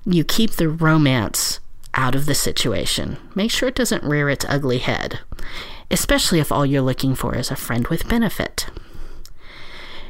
you 0.03 0.23
keep 0.23 0.53
the 0.53 0.67
romance 0.67 1.59
out 1.97 2.15
of 2.15 2.25
the 2.25 2.35
situation. 2.35 3.17
Make 3.35 3.51
sure 3.51 3.67
it 3.67 3.75
doesn't 3.75 4.03
rear 4.03 4.29
its 4.29 4.45
ugly 4.47 4.77
head, 4.77 5.19
especially 5.91 6.39
if 6.39 6.51
all 6.51 6.65
you're 6.65 6.81
looking 6.81 7.15
for 7.15 7.35
is 7.35 7.51
a 7.51 7.55
friend 7.55 7.87
with 7.87 8.07
benefit. 8.07 8.67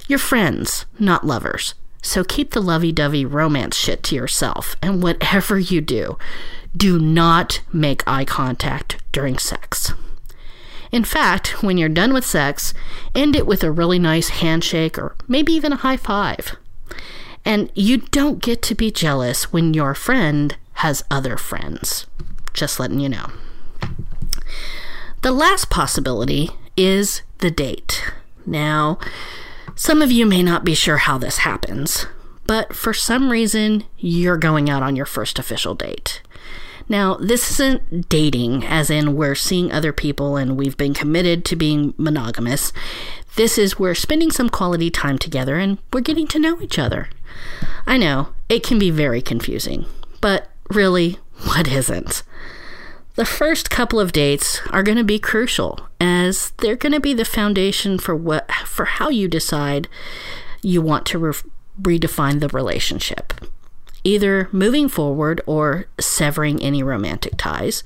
You're 0.08 0.20
friends, 0.20 0.86
not 1.00 1.26
lovers. 1.26 1.74
So 2.04 2.24
keep 2.24 2.52
the 2.52 2.62
lovey 2.62 2.92
dovey 2.92 3.26
romance 3.26 3.76
shit 3.76 4.04
to 4.04 4.16
yourself, 4.16 4.76
and 4.82 5.02
whatever 5.02 5.58
you 5.58 5.82
do, 5.82 6.18
do 6.76 7.00
not 7.00 7.62
make 7.74 8.08
eye 8.08 8.26
contact 8.26 9.02
during 9.12 9.38
sex. 9.38 9.94
In 10.92 11.04
fact, 11.04 11.64
when 11.64 11.78
you're 11.78 11.90
done 11.90 12.14
with 12.14 12.26
sex, 12.26 12.74
end 13.14 13.36
it 13.36 13.48
with 13.48 13.64
a 13.64 13.72
really 13.72 14.00
nice 14.00 14.30
handshake 14.30 14.98
or 14.98 15.16
maybe 15.28 15.52
even 15.52 15.74
a 15.74 15.78
high 15.78 15.98
five. 15.98 16.56
And 17.44 17.72
you 17.76 17.98
don't 17.98 18.42
get 18.42 18.62
to 18.64 18.76
be 18.76 18.92
jealous 18.92 19.52
when 19.52 19.74
your 19.74 19.94
friend 19.94 20.56
has 20.78 21.04
other 21.10 21.38
friends. 21.38 22.06
Just 22.54 22.80
letting 22.80 23.00
you 23.00 23.10
know. 23.10 23.32
The 25.22 25.32
last 25.32 25.70
possibility 25.70 26.52
is 26.76 27.24
the 27.40 27.52
date. 27.52 28.04
Now, 28.46 29.00
some 29.76 30.02
of 30.02 30.12
you 30.12 30.26
may 30.26 30.44
not 30.44 30.64
be 30.64 30.76
sure 30.76 30.98
how 30.98 31.18
this 31.18 31.40
happens, 31.40 32.06
but 32.46 32.76
for 32.76 32.94
some 32.94 33.30
reason, 33.30 33.84
you're 33.98 34.38
going 34.38 34.70
out 34.70 34.84
on 34.84 34.96
your 34.96 35.06
first 35.06 35.40
official 35.40 35.76
date. 35.76 36.22
Now, 36.90 37.16
this 37.16 37.52
isn't 37.52 38.08
dating, 38.08 38.64
as 38.64 38.90
in 38.90 39.16
we're 39.16 39.36
seeing 39.36 39.72
other 39.72 39.92
people 39.92 40.38
and 40.38 40.58
we've 40.58 40.78
been 40.78 40.94
committed 40.94 41.44
to 41.46 41.56
being 41.56 41.94
monogamous. 41.98 42.72
This 43.36 43.58
is 43.58 43.78
we're 43.78 43.96
spending 43.96 44.32
some 44.32 44.50
quality 44.50 44.90
time 44.90 45.18
together 45.18 45.58
and 45.58 45.80
we're 45.92 46.02
getting 46.02 46.28
to 46.28 46.40
know 46.40 46.62
each 46.62 46.80
other. 46.80 47.10
I 47.86 47.98
know, 47.98 48.30
it 48.48 48.64
can 48.64 48.80
be 48.80 48.90
very 48.90 49.22
confusing, 49.22 49.86
but 50.22 50.50
really, 50.70 51.18
what 51.44 51.68
isn't? 51.68 52.24
The 53.16 53.26
first 53.26 53.70
couple 53.72 54.00
of 54.00 54.12
dates 54.12 54.62
are 54.70 54.84
going 54.84 54.98
to 54.98 55.04
be 55.04 55.18
crucial 55.18 55.80
as 56.00 56.52
they're 56.58 56.76
going 56.76 56.94
to 56.94 57.00
be 57.00 57.14
the 57.16 57.26
foundation 57.26 57.98
for 57.98 58.16
what 58.16 58.52
for 58.66 58.86
how 58.86 59.10
you 59.10 59.28
decide 59.28 59.88
you 60.62 60.84
want 60.84 61.08
to 61.08 61.18
re- 61.18 61.34
redefine 61.82 62.40
the 62.40 62.50
relationship. 62.50 63.34
Either 64.04 64.50
moving 64.52 64.88
forward 64.88 65.42
or 65.48 65.88
severing 66.00 66.62
any 66.62 66.84
romantic 66.84 67.38
ties 67.38 67.84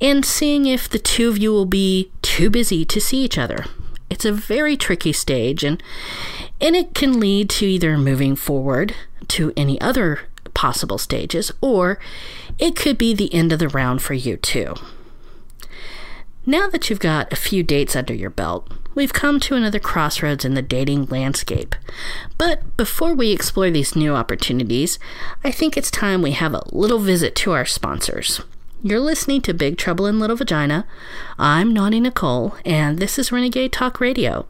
and 0.00 0.24
seeing 0.24 0.66
if 0.66 0.88
the 0.88 0.98
two 0.98 1.28
of 1.28 1.38
you 1.38 1.52
will 1.52 1.64
be 1.64 2.10
too 2.20 2.50
busy 2.50 2.84
to 2.84 3.00
see 3.00 3.18
each 3.18 3.38
other. 3.38 3.64
It's 4.10 4.24
a 4.24 4.32
very 4.32 4.76
tricky 4.76 5.12
stage 5.12 5.62
and 5.62 5.80
and 6.60 6.74
it 6.74 6.94
can 6.94 7.20
lead 7.20 7.48
to 7.50 7.66
either 7.66 7.96
moving 7.96 8.34
forward 8.34 8.94
to 9.28 9.52
any 9.56 9.80
other 9.80 10.22
possible 10.54 10.98
stages, 10.98 11.52
or 11.60 11.98
it 12.58 12.76
could 12.76 12.98
be 12.98 13.14
the 13.14 13.32
end 13.32 13.52
of 13.52 13.58
the 13.58 13.68
round 13.68 14.02
for 14.02 14.14
you 14.14 14.36
too. 14.36 14.74
Now 16.44 16.68
that 16.68 16.90
you've 16.90 16.98
got 16.98 17.32
a 17.32 17.36
few 17.36 17.62
dates 17.62 17.94
under 17.94 18.12
your 18.12 18.30
belt, 18.30 18.68
we've 18.96 19.12
come 19.12 19.38
to 19.40 19.54
another 19.54 19.78
crossroads 19.78 20.44
in 20.44 20.54
the 20.54 20.62
dating 20.62 21.06
landscape. 21.06 21.76
But 22.36 22.76
before 22.76 23.14
we 23.14 23.30
explore 23.30 23.70
these 23.70 23.94
new 23.94 24.14
opportunities, 24.14 24.98
I 25.44 25.52
think 25.52 25.76
it's 25.76 25.90
time 25.90 26.20
we 26.20 26.32
have 26.32 26.52
a 26.52 26.64
little 26.72 26.98
visit 26.98 27.36
to 27.36 27.52
our 27.52 27.64
sponsors. 27.64 28.40
You're 28.84 28.98
listening 28.98 29.42
to 29.42 29.54
Big 29.54 29.78
Trouble 29.78 30.06
in 30.06 30.18
Little 30.18 30.34
Vagina. 30.34 30.84
I'm 31.38 31.72
Naughty 31.72 32.00
Nicole, 32.00 32.56
and 32.64 32.98
this 32.98 33.16
is 33.16 33.30
Renegade 33.30 33.72
Talk 33.72 34.00
Radio. 34.00 34.44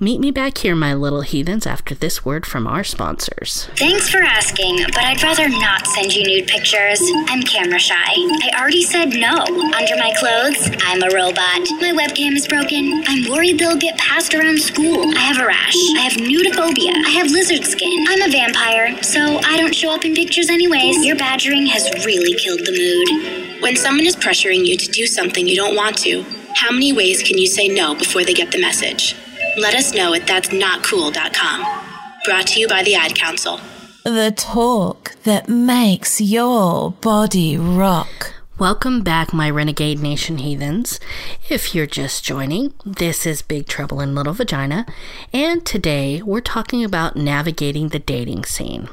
Meet 0.00 0.18
me 0.18 0.32
back 0.32 0.58
here, 0.58 0.74
my 0.74 0.92
little 0.92 1.20
heathens, 1.20 1.68
after 1.68 1.94
this 1.94 2.24
word 2.24 2.46
from 2.46 2.66
our 2.66 2.82
sponsors. 2.82 3.68
Thanks 3.76 4.08
for 4.08 4.18
asking, 4.18 4.78
but 4.86 5.04
I'd 5.04 5.22
rather 5.22 5.48
not 5.48 5.86
send 5.86 6.12
you 6.12 6.24
nude 6.24 6.48
pictures. 6.48 7.00
I'm 7.28 7.44
camera 7.44 7.78
shy. 7.78 7.94
I 7.94 8.50
already 8.58 8.82
said 8.82 9.10
no. 9.10 9.44
Under 9.44 9.96
my 9.96 10.12
clothes, 10.18 10.68
I'm 10.82 11.04
a 11.04 11.14
robot. 11.14 11.70
My 11.78 11.94
webcam 11.94 12.34
is 12.34 12.48
broken. 12.48 13.04
I'm 13.06 13.30
worried 13.30 13.60
they'll 13.60 13.76
get 13.76 13.96
passed 13.98 14.34
around 14.34 14.58
school. 14.58 15.16
I 15.16 15.20
have 15.20 15.38
a 15.38 15.46
rash. 15.46 15.76
I 15.94 16.00
have 16.00 16.14
nudophobia. 16.14 17.06
I 17.06 17.10
have 17.10 17.30
lizard 17.30 17.62
skin. 17.62 18.04
I'm 18.08 18.22
a 18.22 18.32
vampire, 18.32 19.00
so 19.04 19.38
I 19.44 19.56
don't 19.56 19.72
show 19.72 19.94
up 19.94 20.04
in 20.04 20.16
pictures 20.16 20.50
anyways. 20.50 21.06
Your 21.06 21.14
badgering 21.14 21.66
has 21.66 21.88
really 22.04 22.34
killed 22.34 22.66
the 22.66 22.72
mood. 22.72 23.45
When 23.60 23.74
someone 23.74 24.06
is 24.06 24.14
pressuring 24.14 24.66
you 24.66 24.76
to 24.76 24.90
do 24.90 25.06
something 25.06 25.46
you 25.46 25.56
don't 25.56 25.74
want 25.74 25.96
to, 25.98 26.22
how 26.54 26.70
many 26.70 26.92
ways 26.92 27.22
can 27.22 27.38
you 27.38 27.46
say 27.46 27.68
no 27.68 27.94
before 27.94 28.22
they 28.22 28.34
get 28.34 28.52
the 28.52 28.60
message? 28.60 29.16
Let 29.56 29.74
us 29.74 29.94
know 29.94 30.12
at 30.12 30.26
that'snotcool.com. 30.26 31.82
Brought 32.26 32.46
to 32.48 32.60
you 32.60 32.68
by 32.68 32.82
the 32.82 32.94
Ad 32.94 33.14
Council. 33.14 33.58
The 34.04 34.32
talk 34.36 35.16
that 35.24 35.48
makes 35.48 36.20
your 36.20 36.92
body 36.92 37.56
rock. 37.56 38.34
Welcome 38.58 39.02
back, 39.02 39.32
my 39.32 39.48
Renegade 39.48 40.00
Nation 40.00 40.38
heathens. 40.38 41.00
If 41.48 41.74
you're 41.74 41.86
just 41.86 42.24
joining, 42.24 42.74
this 42.84 43.24
is 43.24 43.40
Big 43.40 43.66
Trouble 43.66 44.00
in 44.00 44.14
Little 44.14 44.34
Vagina, 44.34 44.84
and 45.32 45.64
today 45.64 46.20
we're 46.22 46.40
talking 46.40 46.84
about 46.84 47.16
navigating 47.16 47.88
the 47.88 47.98
dating 47.98 48.44
scene. 48.44 48.88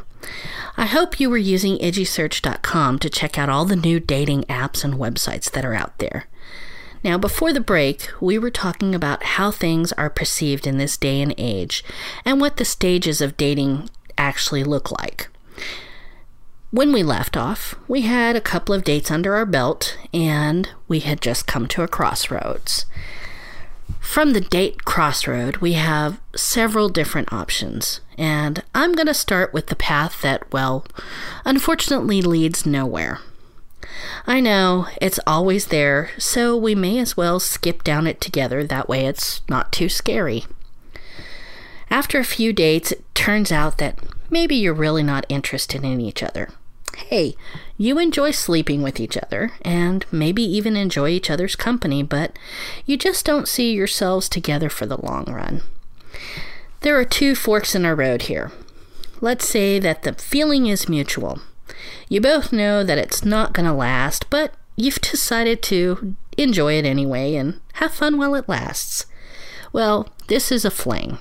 I 0.75 0.85
hope 0.85 1.19
you 1.19 1.29
were 1.29 1.37
using 1.37 1.77
edgysearch.com 1.77 2.99
to 2.99 3.09
check 3.09 3.37
out 3.37 3.49
all 3.49 3.65
the 3.65 3.75
new 3.75 3.99
dating 3.99 4.43
apps 4.43 4.83
and 4.83 4.95
websites 4.95 5.51
that 5.51 5.63
are 5.65 5.75
out 5.75 5.97
there. 5.99 6.25
Now, 7.03 7.17
before 7.17 7.53
the 7.53 7.59
break, 7.59 8.09
we 8.19 8.39
were 8.39 8.49
talking 8.49 8.95
about 8.95 9.23
how 9.23 9.51
things 9.51 9.91
are 9.93 10.09
perceived 10.09 10.65
in 10.65 10.77
this 10.77 10.97
day 10.97 11.21
and 11.21 11.35
age 11.37 11.83
and 12.25 12.41
what 12.41 12.57
the 12.57 12.65
stages 12.65 13.21
of 13.21 13.37
dating 13.37 13.89
actually 14.17 14.63
look 14.63 14.89
like. 14.91 15.29
When 16.71 16.91
we 16.91 17.03
left 17.03 17.37
off, 17.37 17.75
we 17.87 18.01
had 18.01 18.35
a 18.35 18.41
couple 18.41 18.73
of 18.73 18.83
dates 18.83 19.11
under 19.11 19.35
our 19.35 19.45
belt 19.45 19.95
and 20.11 20.69
we 20.87 21.01
had 21.01 21.21
just 21.21 21.45
come 21.45 21.67
to 21.67 21.83
a 21.83 21.87
crossroads. 21.87 22.85
From 23.99 24.33
the 24.33 24.41
date 24.41 24.85
crossroad, 24.85 25.57
we 25.57 25.73
have 25.73 26.19
several 26.35 26.87
different 26.87 27.33
options, 27.33 27.99
and 28.17 28.63
I'm 28.75 28.93
going 28.93 29.07
to 29.07 29.13
start 29.13 29.53
with 29.53 29.67
the 29.67 29.75
path 29.75 30.21
that, 30.21 30.51
well, 30.53 30.85
unfortunately 31.45 32.21
leads 32.21 32.65
nowhere. 32.65 33.19
I 34.27 34.39
know, 34.39 34.87
it's 35.01 35.19
always 35.25 35.67
there, 35.67 36.11
so 36.17 36.55
we 36.55 36.75
may 36.75 36.99
as 36.99 37.17
well 37.17 37.39
skip 37.39 37.83
down 37.83 38.05
it 38.07 38.21
together, 38.21 38.63
that 38.63 38.87
way 38.87 39.05
it's 39.05 39.41
not 39.49 39.71
too 39.71 39.89
scary. 39.89 40.45
After 41.89 42.19
a 42.19 42.23
few 42.23 42.53
dates, 42.53 42.91
it 42.91 43.03
turns 43.15 43.51
out 43.51 43.77
that 43.79 43.99
maybe 44.29 44.55
you're 44.55 44.73
really 44.73 45.03
not 45.03 45.25
interested 45.27 45.83
in 45.83 45.99
each 45.99 46.23
other. 46.23 46.49
Hey, 46.95 47.35
you 47.77 47.99
enjoy 47.99 48.31
sleeping 48.31 48.81
with 48.81 48.99
each 48.99 49.17
other 49.17 49.51
and 49.63 50.05
maybe 50.11 50.43
even 50.43 50.75
enjoy 50.75 51.09
each 51.09 51.29
other's 51.29 51.55
company, 51.55 52.03
but 52.03 52.37
you 52.85 52.97
just 52.97 53.25
don't 53.25 53.47
see 53.47 53.73
yourselves 53.73 54.29
together 54.29 54.69
for 54.69 54.85
the 54.85 54.97
long 54.97 55.25
run. 55.25 55.61
There 56.81 56.99
are 56.99 57.05
two 57.05 57.35
forks 57.35 57.75
in 57.75 57.85
our 57.85 57.95
road 57.95 58.23
here. 58.23 58.51
Let's 59.21 59.47
say 59.47 59.79
that 59.79 60.03
the 60.03 60.13
feeling 60.13 60.67
is 60.67 60.89
mutual. 60.89 61.39
You 62.09 62.21
both 62.21 62.51
know 62.51 62.83
that 62.83 62.97
it's 62.97 63.23
not 63.23 63.53
going 63.53 63.65
to 63.65 63.73
last, 63.73 64.29
but 64.29 64.53
you've 64.75 65.01
decided 65.01 65.63
to 65.63 66.15
enjoy 66.37 66.73
it 66.73 66.85
anyway 66.85 67.35
and 67.35 67.59
have 67.73 67.93
fun 67.93 68.17
while 68.17 68.35
it 68.35 68.49
lasts. 68.49 69.05
Well, 69.71 70.09
this 70.27 70.51
is 70.51 70.65
a 70.65 70.71
fling. 70.71 71.17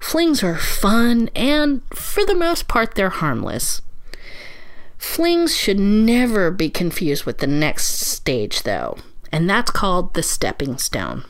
Flings 0.00 0.42
are 0.42 0.58
fun 0.58 1.30
and, 1.34 1.82
for 1.94 2.24
the 2.26 2.34
most 2.34 2.66
part, 2.66 2.94
they're 2.94 3.08
harmless. 3.08 3.80
Flings 5.02 5.54
should 5.54 5.80
never 5.80 6.52
be 6.52 6.70
confused 6.70 7.24
with 7.24 7.38
the 7.38 7.46
next 7.46 7.86
stage, 7.98 8.62
though, 8.62 8.96
and 9.32 9.50
that's 9.50 9.72
called 9.72 10.14
the 10.14 10.22
stepping 10.22 10.78
stone. 10.78 11.24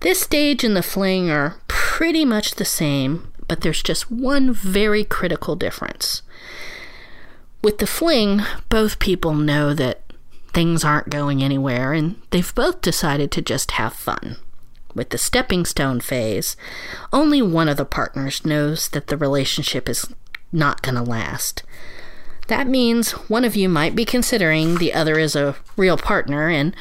This 0.00 0.20
stage 0.20 0.62
and 0.62 0.76
the 0.76 0.82
fling 0.82 1.28
are 1.28 1.56
pretty 1.66 2.24
much 2.24 2.54
the 2.54 2.64
same, 2.64 3.30
but 3.48 3.60
there's 3.60 3.82
just 3.82 4.12
one 4.12 4.54
very 4.54 5.02
critical 5.02 5.56
difference. 5.56 6.22
With 7.64 7.78
the 7.78 7.86
fling, 7.86 8.42
both 8.68 9.00
people 9.00 9.34
know 9.34 9.74
that 9.74 10.04
things 10.54 10.84
aren't 10.84 11.10
going 11.10 11.42
anywhere 11.42 11.92
and 11.92 12.14
they've 12.30 12.54
both 12.54 12.80
decided 12.80 13.32
to 13.32 13.42
just 13.42 13.72
have 13.72 13.92
fun. 13.92 14.36
With 14.94 15.10
the 15.10 15.18
stepping 15.18 15.64
stone 15.64 16.00
phase, 16.00 16.56
only 17.12 17.42
one 17.42 17.68
of 17.68 17.76
the 17.76 17.84
partners 17.84 18.46
knows 18.46 18.88
that 18.90 19.08
the 19.08 19.16
relationship 19.16 19.88
is 19.88 20.06
not 20.52 20.80
going 20.80 20.94
to 20.94 21.02
last. 21.02 21.64
That 22.48 22.66
means 22.66 23.12
one 23.12 23.44
of 23.44 23.56
you 23.56 23.68
might 23.68 23.94
be 23.94 24.04
considering 24.04 24.76
the 24.76 24.92
other 24.92 25.18
as 25.18 25.36
a 25.36 25.56
real 25.76 25.96
partner, 25.96 26.48
and 26.48 26.74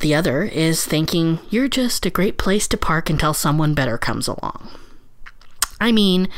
the 0.00 0.14
other 0.14 0.42
is 0.42 0.84
thinking 0.84 1.38
you're 1.50 1.68
just 1.68 2.04
a 2.04 2.10
great 2.10 2.38
place 2.38 2.68
to 2.68 2.76
park 2.76 3.08
until 3.08 3.34
someone 3.34 3.74
better 3.74 3.96
comes 3.96 4.28
along. 4.28 4.68
I 5.80 5.92
mean, 5.92 6.28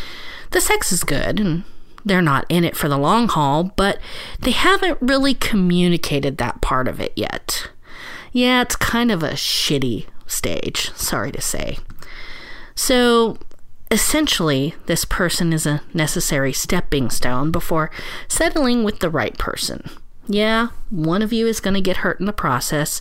the 0.52 0.60
sex 0.60 0.92
is 0.92 1.04
good, 1.04 1.40
and 1.40 1.64
they're 2.04 2.22
not 2.22 2.46
in 2.48 2.64
it 2.64 2.76
for 2.76 2.88
the 2.88 2.98
long 2.98 3.28
haul, 3.28 3.72
but 3.76 3.98
they 4.38 4.52
haven't 4.52 4.98
really 5.00 5.34
communicated 5.34 6.38
that 6.38 6.60
part 6.60 6.88
of 6.88 7.00
it 7.00 7.12
yet. 7.16 7.68
Yeah, 8.32 8.62
it's 8.62 8.76
kind 8.76 9.10
of 9.10 9.22
a 9.22 9.30
shitty 9.30 10.06
stage, 10.26 10.92
sorry 10.94 11.32
to 11.32 11.40
say. 11.40 11.78
So, 12.74 13.38
essentially, 13.90 14.74
this 14.86 15.04
person 15.04 15.52
is 15.52 15.66
a 15.66 15.82
necessary 15.94 16.52
stepping 16.52 17.10
stone 17.10 17.50
before 17.50 17.90
settling 18.28 18.84
with 18.84 19.00
the 19.00 19.10
right 19.10 19.36
person. 19.38 19.88
Yeah, 20.28 20.68
one 20.90 21.22
of 21.22 21.32
you 21.32 21.46
is 21.46 21.60
going 21.60 21.74
to 21.74 21.80
get 21.80 21.98
hurt 21.98 22.18
in 22.18 22.26
the 22.26 22.32
process. 22.32 23.00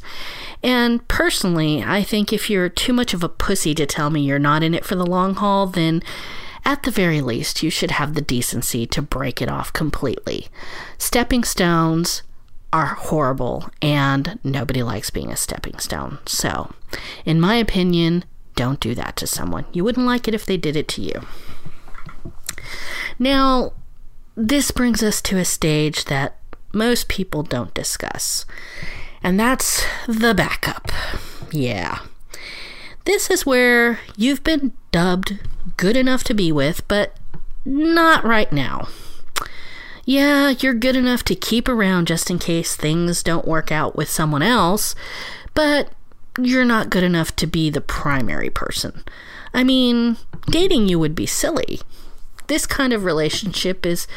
And 0.61 1.05
personally, 1.07 1.83
I 1.83 2.03
think 2.03 2.31
if 2.31 2.49
you're 2.49 2.69
too 2.69 2.93
much 2.93 3.13
of 3.13 3.23
a 3.23 3.29
pussy 3.29 3.73
to 3.75 3.85
tell 3.85 4.09
me 4.09 4.21
you're 4.21 4.37
not 4.37 4.61
in 4.61 4.75
it 4.75 4.85
for 4.85 4.95
the 4.95 5.05
long 5.05 5.33
haul, 5.33 5.65
then 5.65 6.03
at 6.63 6.83
the 6.83 6.91
very 6.91 7.21
least, 7.21 7.63
you 7.63 7.69
should 7.69 7.91
have 7.91 8.13
the 8.13 8.21
decency 8.21 8.85
to 8.87 9.01
break 9.01 9.41
it 9.41 9.49
off 9.49 9.73
completely. 9.73 10.47
Stepping 10.97 11.43
stones 11.43 12.23
are 12.73 12.95
horrible, 12.95 13.69
and 13.81 14.39
nobody 14.43 14.83
likes 14.83 15.09
being 15.09 15.31
a 15.31 15.37
stepping 15.37 15.79
stone. 15.79 16.17
So, 16.25 16.73
in 17.23 17.39
my 17.39 17.55
opinion, 17.55 18.25
don't 18.55 18.79
do 18.79 18.95
that 18.95 19.15
to 19.17 19.27
someone. 19.27 19.65
You 19.71 19.83
wouldn't 19.83 20.05
like 20.05 20.27
it 20.27 20.33
if 20.33 20.45
they 20.45 20.57
did 20.57 20.75
it 20.75 20.87
to 20.89 21.01
you. 21.01 21.21
Now, 23.19 23.73
this 24.35 24.71
brings 24.71 25.01
us 25.03 25.21
to 25.23 25.37
a 25.37 25.45
stage 25.45 26.05
that 26.05 26.37
most 26.73 27.07
people 27.07 27.43
don't 27.43 27.73
discuss, 27.73 28.45
and 29.23 29.39
that's 29.39 29.85
the 30.07 30.33
backup. 30.33 30.91
Yeah. 31.51 31.99
This 33.05 33.29
is 33.29 33.45
where 33.45 33.99
you've 34.17 34.43
been 34.43 34.73
dubbed 34.91 35.39
good 35.77 35.95
enough 35.95 36.23
to 36.25 36.33
be 36.33 36.51
with, 36.51 36.85
but 36.87 37.15
not 37.63 38.23
right 38.23 38.51
now. 38.51 38.87
Yeah, 40.05 40.49
you're 40.49 40.73
good 40.73 40.95
enough 40.95 41.23
to 41.25 41.35
keep 41.35 41.67
around 41.67 42.07
just 42.07 42.29
in 42.29 42.37
case 42.37 42.75
things 42.75 43.23
don't 43.23 43.47
work 43.47 43.71
out 43.71 43.95
with 43.95 44.09
someone 44.09 44.43
else, 44.43 44.93
but 45.53 45.91
you're 46.39 46.65
not 46.65 46.89
good 46.89 47.03
enough 47.03 47.35
to 47.37 47.47
be 47.47 47.69
the 47.69 47.81
primary 47.81 48.49
person. 48.49 49.03
I 49.53 49.63
mean, 49.63 50.17
dating 50.47 50.87
you 50.87 50.99
would 50.99 51.15
be 51.15 51.25
silly. 51.25 51.81
This 52.47 52.65
kind 52.65 52.93
of 52.93 53.03
relationship 53.03 53.85
is 53.85 54.07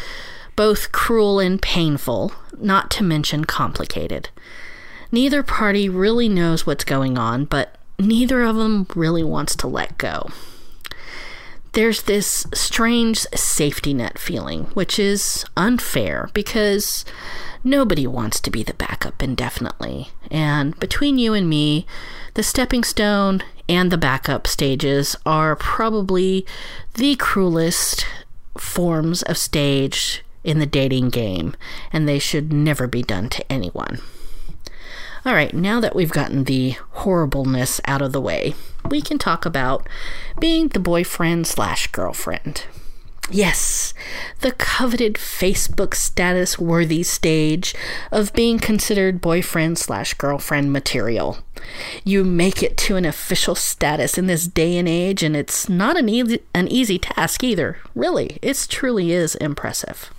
both 0.56 0.92
cruel 0.92 1.38
and 1.38 1.62
painful, 1.62 2.32
not 2.58 2.90
to 2.92 3.04
mention 3.04 3.44
complicated. 3.44 4.30
Neither 5.12 5.42
party 5.42 5.88
really 5.88 6.28
knows 6.28 6.66
what's 6.66 6.84
going 6.84 7.16
on, 7.16 7.44
but 7.44 7.76
neither 7.98 8.42
of 8.42 8.56
them 8.56 8.86
really 8.94 9.24
wants 9.24 9.56
to 9.56 9.66
let 9.66 9.96
go. 9.98 10.28
There's 11.78 12.02
this 12.02 12.44
strange 12.52 13.20
safety 13.36 13.94
net 13.94 14.18
feeling, 14.18 14.64
which 14.74 14.98
is 14.98 15.44
unfair 15.56 16.28
because 16.34 17.04
nobody 17.62 18.04
wants 18.04 18.40
to 18.40 18.50
be 18.50 18.64
the 18.64 18.74
backup 18.74 19.22
indefinitely. 19.22 20.08
And 20.28 20.76
between 20.80 21.18
you 21.18 21.34
and 21.34 21.48
me, 21.48 21.86
the 22.34 22.42
stepping 22.42 22.82
stone 22.82 23.44
and 23.68 23.92
the 23.92 23.96
backup 23.96 24.48
stages 24.48 25.14
are 25.24 25.54
probably 25.54 26.44
the 26.94 27.14
cruelest 27.14 28.04
forms 28.56 29.22
of 29.22 29.38
stage 29.38 30.24
in 30.42 30.58
the 30.58 30.66
dating 30.66 31.10
game, 31.10 31.54
and 31.92 32.08
they 32.08 32.18
should 32.18 32.52
never 32.52 32.88
be 32.88 33.04
done 33.04 33.28
to 33.28 33.52
anyone. 33.52 34.00
All 35.24 35.34
right, 35.34 35.52
now 35.52 35.80
that 35.80 35.96
we've 35.96 36.12
gotten 36.12 36.44
the 36.44 36.76
horribleness 36.90 37.80
out 37.86 38.02
of 38.02 38.12
the 38.12 38.20
way, 38.20 38.54
we 38.88 39.00
can 39.00 39.18
talk 39.18 39.44
about 39.44 39.86
being 40.38 40.68
the 40.68 40.78
boyfriend 40.78 41.46
slash 41.46 41.88
girlfriend. 41.88 42.64
Yes, 43.30 43.92
the 44.40 44.52
coveted 44.52 45.14
Facebook 45.14 45.94
status 45.94 46.58
worthy 46.58 47.02
stage 47.02 47.74
of 48.10 48.32
being 48.32 48.58
considered 48.58 49.20
boyfriend 49.20 49.76
slash 49.76 50.14
girlfriend 50.14 50.72
material. 50.72 51.38
You 52.04 52.24
make 52.24 52.62
it 52.62 52.78
to 52.78 52.96
an 52.96 53.04
official 53.04 53.54
status 53.54 54.16
in 54.16 54.28
this 54.28 54.46
day 54.46 54.78
and 54.78 54.88
age, 54.88 55.22
and 55.22 55.36
it's 55.36 55.68
not 55.68 55.98
an 55.98 56.08
easy, 56.08 56.40
an 56.54 56.68
easy 56.68 56.98
task 56.98 57.44
either. 57.44 57.76
Really, 57.94 58.38
it 58.40 58.66
truly 58.70 59.12
is 59.12 59.34
impressive. 59.34 60.10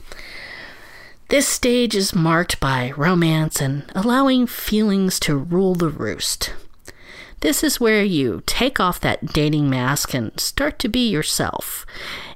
This 1.30 1.48
stage 1.48 1.96
is 1.96 2.16
marked 2.16 2.60
by 2.60 2.92
romance 2.98 3.62
and 3.62 3.86
allowing 3.94 4.48
feelings 4.48 5.20
to 5.20 5.38
rule 5.38 5.76
the 5.76 5.90
roost. 5.90 6.54
This 7.42 7.64
is 7.64 7.80
where 7.80 8.04
you 8.04 8.42
take 8.48 8.80
off 8.80 9.00
that 9.02 9.28
dating 9.28 9.70
mask 9.70 10.16
and 10.16 10.38
start 10.40 10.80
to 10.80 10.90
be 10.90 11.08
yourself, 11.08 11.86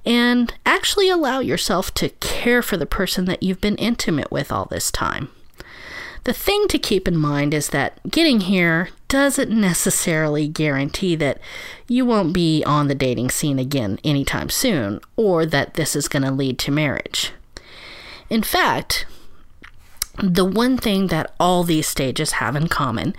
and 0.06 0.53
actually 0.63 1.10
allow 1.10 1.39
yourself 1.39 1.91
to 1.95 2.10
care 2.19 2.62
for 2.62 2.77
the 2.77 2.86
person 2.86 3.25
that 3.25 3.41
you've 3.41 3.60
been 3.60 3.77
intimate 3.77 4.32
with 4.32 4.51
all 4.51 4.65
this 4.65 4.91
time. 4.91 5.29
The 6.25 6.32
thing 6.32 6.67
to 6.67 6.77
keep 6.77 7.08
in 7.08 7.17
mind 7.17 7.56
is 7.56 7.69
that 7.69 7.99
getting 8.12 8.41
here 8.41 8.89
doesn't 9.08 9.49
necessarily 9.49 10.47
guarantee 10.47 11.15
that 11.15 11.39
you 11.88 12.06
won't 12.06 12.32
be 12.32 12.63
on 12.63 12.89
the 12.89 12.95
dating 12.95 13.32
scene 13.32 13.58
again 13.58 13.97
anytime 14.03 14.51
soon, 14.51 14.99
or 15.15 15.47
that 15.47 15.73
this 15.73 15.95
is 15.95 16.08
going 16.08 16.23
to 16.23 16.32
lead 16.32 16.60
to 16.60 16.71
marriage. 16.71 17.32
In 18.33 18.41
fact, 18.41 19.05
the 20.17 20.43
one 20.43 20.75
thing 20.75 21.05
that 21.07 21.35
all 21.39 21.63
these 21.63 21.87
stages 21.87 22.31
have 22.31 22.55
in 22.55 22.67
common 22.67 23.15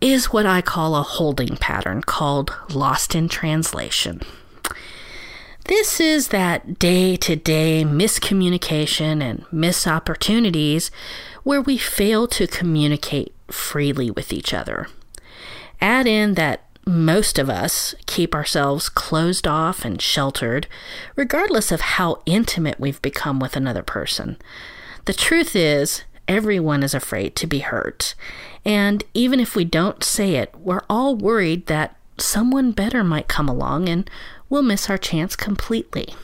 is 0.00 0.32
what 0.32 0.46
I 0.46 0.60
call 0.60 0.94
a 0.94 1.02
holding 1.02 1.56
pattern 1.56 2.02
called 2.02 2.54
lost 2.70 3.16
in 3.16 3.28
translation. 3.28 4.20
This 5.64 5.98
is 5.98 6.28
that 6.28 6.78
day 6.78 7.16
to 7.16 7.34
day 7.34 7.82
miscommunication 7.84 9.20
and 9.20 9.44
missed 9.50 9.88
opportunities 9.88 10.92
where 11.42 11.60
we 11.60 11.76
fail 11.76 12.28
to 12.28 12.46
communicate 12.46 13.34
freely 13.48 14.08
with 14.08 14.32
each 14.32 14.54
other. 14.54 14.86
Add 15.80 16.06
in 16.06 16.34
that 16.34 16.73
most 16.86 17.38
of 17.38 17.48
us 17.48 17.94
keep 18.06 18.34
ourselves 18.34 18.88
closed 18.88 19.46
off 19.46 19.84
and 19.84 20.00
sheltered, 20.00 20.66
regardless 21.16 21.72
of 21.72 21.80
how 21.80 22.22
intimate 22.26 22.78
we've 22.78 23.00
become 23.02 23.38
with 23.40 23.56
another 23.56 23.82
person. 23.82 24.36
The 25.06 25.14
truth 25.14 25.56
is, 25.56 26.04
everyone 26.28 26.82
is 26.82 26.94
afraid 26.94 27.36
to 27.36 27.46
be 27.46 27.60
hurt. 27.60 28.14
And 28.64 29.04
even 29.12 29.40
if 29.40 29.54
we 29.54 29.64
don't 29.64 30.02
say 30.02 30.36
it, 30.36 30.54
we're 30.58 30.84
all 30.88 31.14
worried 31.14 31.66
that 31.66 31.96
someone 32.18 32.72
better 32.72 33.02
might 33.02 33.28
come 33.28 33.48
along 33.48 33.88
and 33.88 34.08
we'll 34.48 34.62
miss 34.62 34.88
our 34.88 34.98
chance 34.98 35.36
completely. 35.36 36.14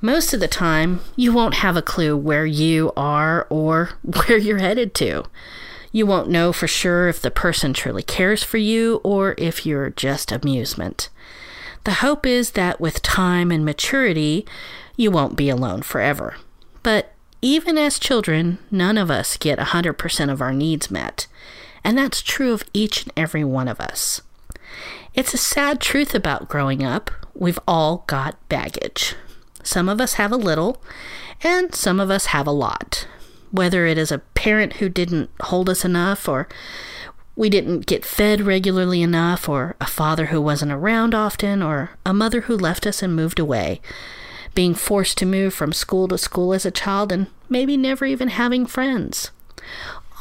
Most 0.00 0.34
of 0.34 0.40
the 0.40 0.48
time, 0.48 1.00
you 1.14 1.32
won't 1.32 1.54
have 1.54 1.76
a 1.76 1.82
clue 1.82 2.16
where 2.16 2.46
you 2.46 2.92
are 2.96 3.46
or 3.50 3.90
where 4.02 4.36
you're 4.36 4.58
headed 4.58 4.94
to. 4.96 5.24
You 5.92 6.06
won't 6.06 6.30
know 6.30 6.52
for 6.52 6.66
sure 6.66 7.08
if 7.08 7.20
the 7.20 7.30
person 7.30 7.74
truly 7.74 8.02
cares 8.02 8.42
for 8.42 8.56
you 8.56 9.00
or 9.04 9.34
if 9.36 9.66
you're 9.66 9.90
just 9.90 10.32
amusement. 10.32 11.10
The 11.84 11.94
hope 11.94 12.24
is 12.24 12.52
that 12.52 12.80
with 12.80 13.02
time 13.02 13.50
and 13.50 13.64
maturity, 13.64 14.46
you 14.96 15.10
won't 15.10 15.36
be 15.36 15.50
alone 15.50 15.82
forever. 15.82 16.36
But 16.82 17.12
even 17.42 17.76
as 17.76 17.98
children, 17.98 18.58
none 18.70 18.96
of 18.96 19.10
us 19.10 19.36
get 19.36 19.58
100% 19.58 20.32
of 20.32 20.40
our 20.40 20.52
needs 20.52 20.90
met. 20.90 21.26
And 21.84 21.98
that's 21.98 22.22
true 22.22 22.52
of 22.52 22.64
each 22.72 23.02
and 23.02 23.12
every 23.16 23.44
one 23.44 23.68
of 23.68 23.80
us. 23.80 24.22
It's 25.14 25.34
a 25.34 25.38
sad 25.38 25.80
truth 25.80 26.14
about 26.14 26.48
growing 26.48 26.82
up. 26.82 27.10
We've 27.34 27.58
all 27.68 28.04
got 28.06 28.38
baggage. 28.48 29.14
Some 29.62 29.88
of 29.88 30.00
us 30.00 30.14
have 30.14 30.32
a 30.32 30.36
little, 30.36 30.82
and 31.42 31.74
some 31.74 32.00
of 32.00 32.10
us 32.10 32.26
have 32.26 32.46
a 32.46 32.52
lot. 32.52 33.06
Whether 33.52 33.86
it 33.86 33.96
is 33.96 34.10
a 34.10 34.18
parent 34.18 34.74
who 34.74 34.88
didn't 34.88 35.30
hold 35.40 35.70
us 35.70 35.84
enough, 35.84 36.28
or 36.28 36.48
we 37.36 37.48
didn't 37.48 37.86
get 37.86 38.04
fed 38.04 38.40
regularly 38.40 39.02
enough, 39.02 39.48
or 39.48 39.76
a 39.80 39.86
father 39.86 40.26
who 40.26 40.40
wasn't 40.40 40.72
around 40.72 41.14
often, 41.14 41.62
or 41.62 41.90
a 42.04 42.12
mother 42.12 42.42
who 42.42 42.56
left 42.56 42.86
us 42.86 43.02
and 43.02 43.14
moved 43.14 43.38
away. 43.38 43.80
Being 44.54 44.74
forced 44.74 45.16
to 45.18 45.26
move 45.26 45.54
from 45.54 45.72
school 45.72 46.08
to 46.08 46.18
school 46.18 46.52
as 46.52 46.66
a 46.66 46.70
child 46.70 47.12
and 47.12 47.28
maybe 47.48 47.76
never 47.76 48.04
even 48.04 48.28
having 48.28 48.66
friends. 48.66 49.30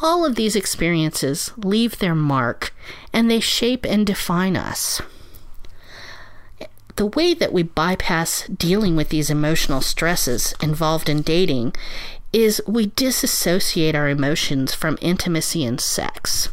All 0.01 0.25
of 0.25 0.35
these 0.35 0.55
experiences 0.55 1.51
leave 1.57 1.99
their 1.99 2.15
mark 2.15 2.73
and 3.13 3.29
they 3.29 3.39
shape 3.39 3.85
and 3.85 4.05
define 4.05 4.57
us. 4.57 5.01
The 6.95 7.05
way 7.05 7.33
that 7.33 7.53
we 7.53 7.63
bypass 7.63 8.47
dealing 8.47 8.95
with 8.95 9.09
these 9.09 9.29
emotional 9.29 9.81
stresses 9.81 10.53
involved 10.61 11.07
in 11.07 11.21
dating 11.21 11.73
is 12.33 12.61
we 12.67 12.87
disassociate 12.87 13.95
our 13.95 14.07
emotions 14.07 14.73
from 14.73 14.97
intimacy 15.01 15.65
and 15.65 15.79
sex. 15.79 16.49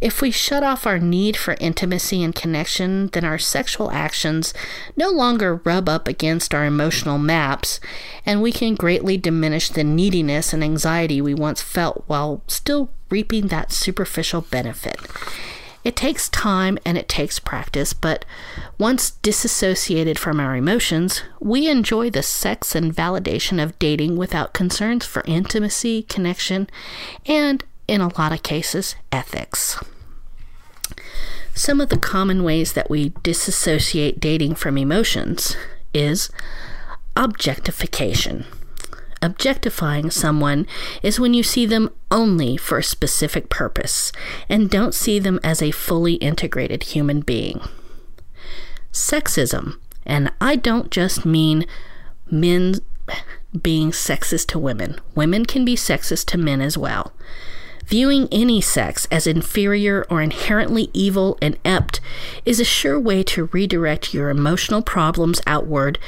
If 0.00 0.22
we 0.22 0.30
shut 0.30 0.62
off 0.62 0.86
our 0.86 0.98
need 0.98 1.36
for 1.36 1.56
intimacy 1.60 2.22
and 2.22 2.34
connection, 2.34 3.08
then 3.08 3.22
our 3.22 3.36
sexual 3.36 3.90
actions 3.90 4.54
no 4.96 5.10
longer 5.10 5.56
rub 5.56 5.90
up 5.90 6.08
against 6.08 6.54
our 6.54 6.64
emotional 6.64 7.18
maps, 7.18 7.80
and 8.24 8.40
we 8.40 8.50
can 8.50 8.76
greatly 8.76 9.18
diminish 9.18 9.68
the 9.68 9.84
neediness 9.84 10.54
and 10.54 10.64
anxiety 10.64 11.20
we 11.20 11.34
once 11.34 11.60
felt 11.60 12.04
while 12.06 12.42
still 12.46 12.88
reaping 13.10 13.48
that 13.48 13.72
superficial 13.72 14.40
benefit. 14.40 14.96
It 15.82 15.96
takes 15.96 16.28
time 16.28 16.78
and 16.84 16.98
it 16.98 17.08
takes 17.08 17.38
practice, 17.38 17.92
but 17.94 18.24
once 18.78 19.12
disassociated 19.22 20.18
from 20.18 20.38
our 20.38 20.54
emotions, 20.54 21.22
we 21.40 21.68
enjoy 21.68 22.10
the 22.10 22.22
sex 22.22 22.74
and 22.74 22.94
validation 22.94 23.62
of 23.62 23.78
dating 23.78 24.16
without 24.16 24.52
concerns 24.52 25.06
for 25.06 25.22
intimacy, 25.26 26.02
connection, 26.02 26.68
and 27.24 27.64
in 27.88 28.00
a 28.00 28.18
lot 28.18 28.32
of 28.32 28.42
cases, 28.42 28.94
ethics. 29.10 29.82
Some 31.54 31.80
of 31.80 31.88
the 31.88 31.98
common 31.98 32.44
ways 32.44 32.74
that 32.74 32.90
we 32.90 33.12
disassociate 33.22 34.20
dating 34.20 34.56
from 34.56 34.76
emotions 34.78 35.56
is 35.92 36.30
objectification. 37.16 38.44
Objectifying 39.22 40.10
someone 40.10 40.66
is 41.02 41.20
when 41.20 41.34
you 41.34 41.42
see 41.42 41.66
them 41.66 41.90
only 42.10 42.56
for 42.56 42.78
a 42.78 42.82
specific 42.82 43.50
purpose 43.50 44.12
and 44.48 44.70
don't 44.70 44.94
see 44.94 45.18
them 45.18 45.38
as 45.44 45.60
a 45.60 45.70
fully 45.70 46.14
integrated 46.14 46.84
human 46.84 47.20
being. 47.20 47.60
Sexism, 48.92 49.78
and 50.06 50.32
I 50.40 50.56
don't 50.56 50.90
just 50.90 51.26
mean 51.26 51.66
men 52.30 52.76
being 53.62 53.90
sexist 53.90 54.46
to 54.48 54.58
women, 54.58 54.98
women 55.14 55.44
can 55.44 55.64
be 55.64 55.76
sexist 55.76 56.26
to 56.26 56.38
men 56.38 56.60
as 56.60 56.78
well. 56.78 57.12
Viewing 57.90 58.28
any 58.30 58.60
sex 58.60 59.08
as 59.10 59.26
inferior 59.26 60.06
or 60.08 60.22
inherently 60.22 60.90
evil 60.92 61.36
and 61.42 61.58
inept 61.64 62.00
is 62.44 62.60
a 62.60 62.64
sure 62.64 63.00
way 63.00 63.24
to 63.24 63.46
redirect 63.46 64.14
your 64.14 64.30
emotional 64.30 64.80
problems 64.80 65.40
outward 65.44 65.98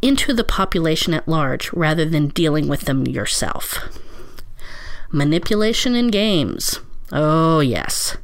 into 0.00 0.32
the 0.32 0.44
population 0.44 1.12
at 1.12 1.26
large 1.26 1.72
rather 1.72 2.04
than 2.04 2.28
dealing 2.28 2.68
with 2.68 2.82
them 2.82 3.04
yourself. 3.08 3.80
Manipulation 5.10 5.96
in 5.96 6.06
games. 6.06 6.78
Oh, 7.10 7.58
yes. 7.58 8.16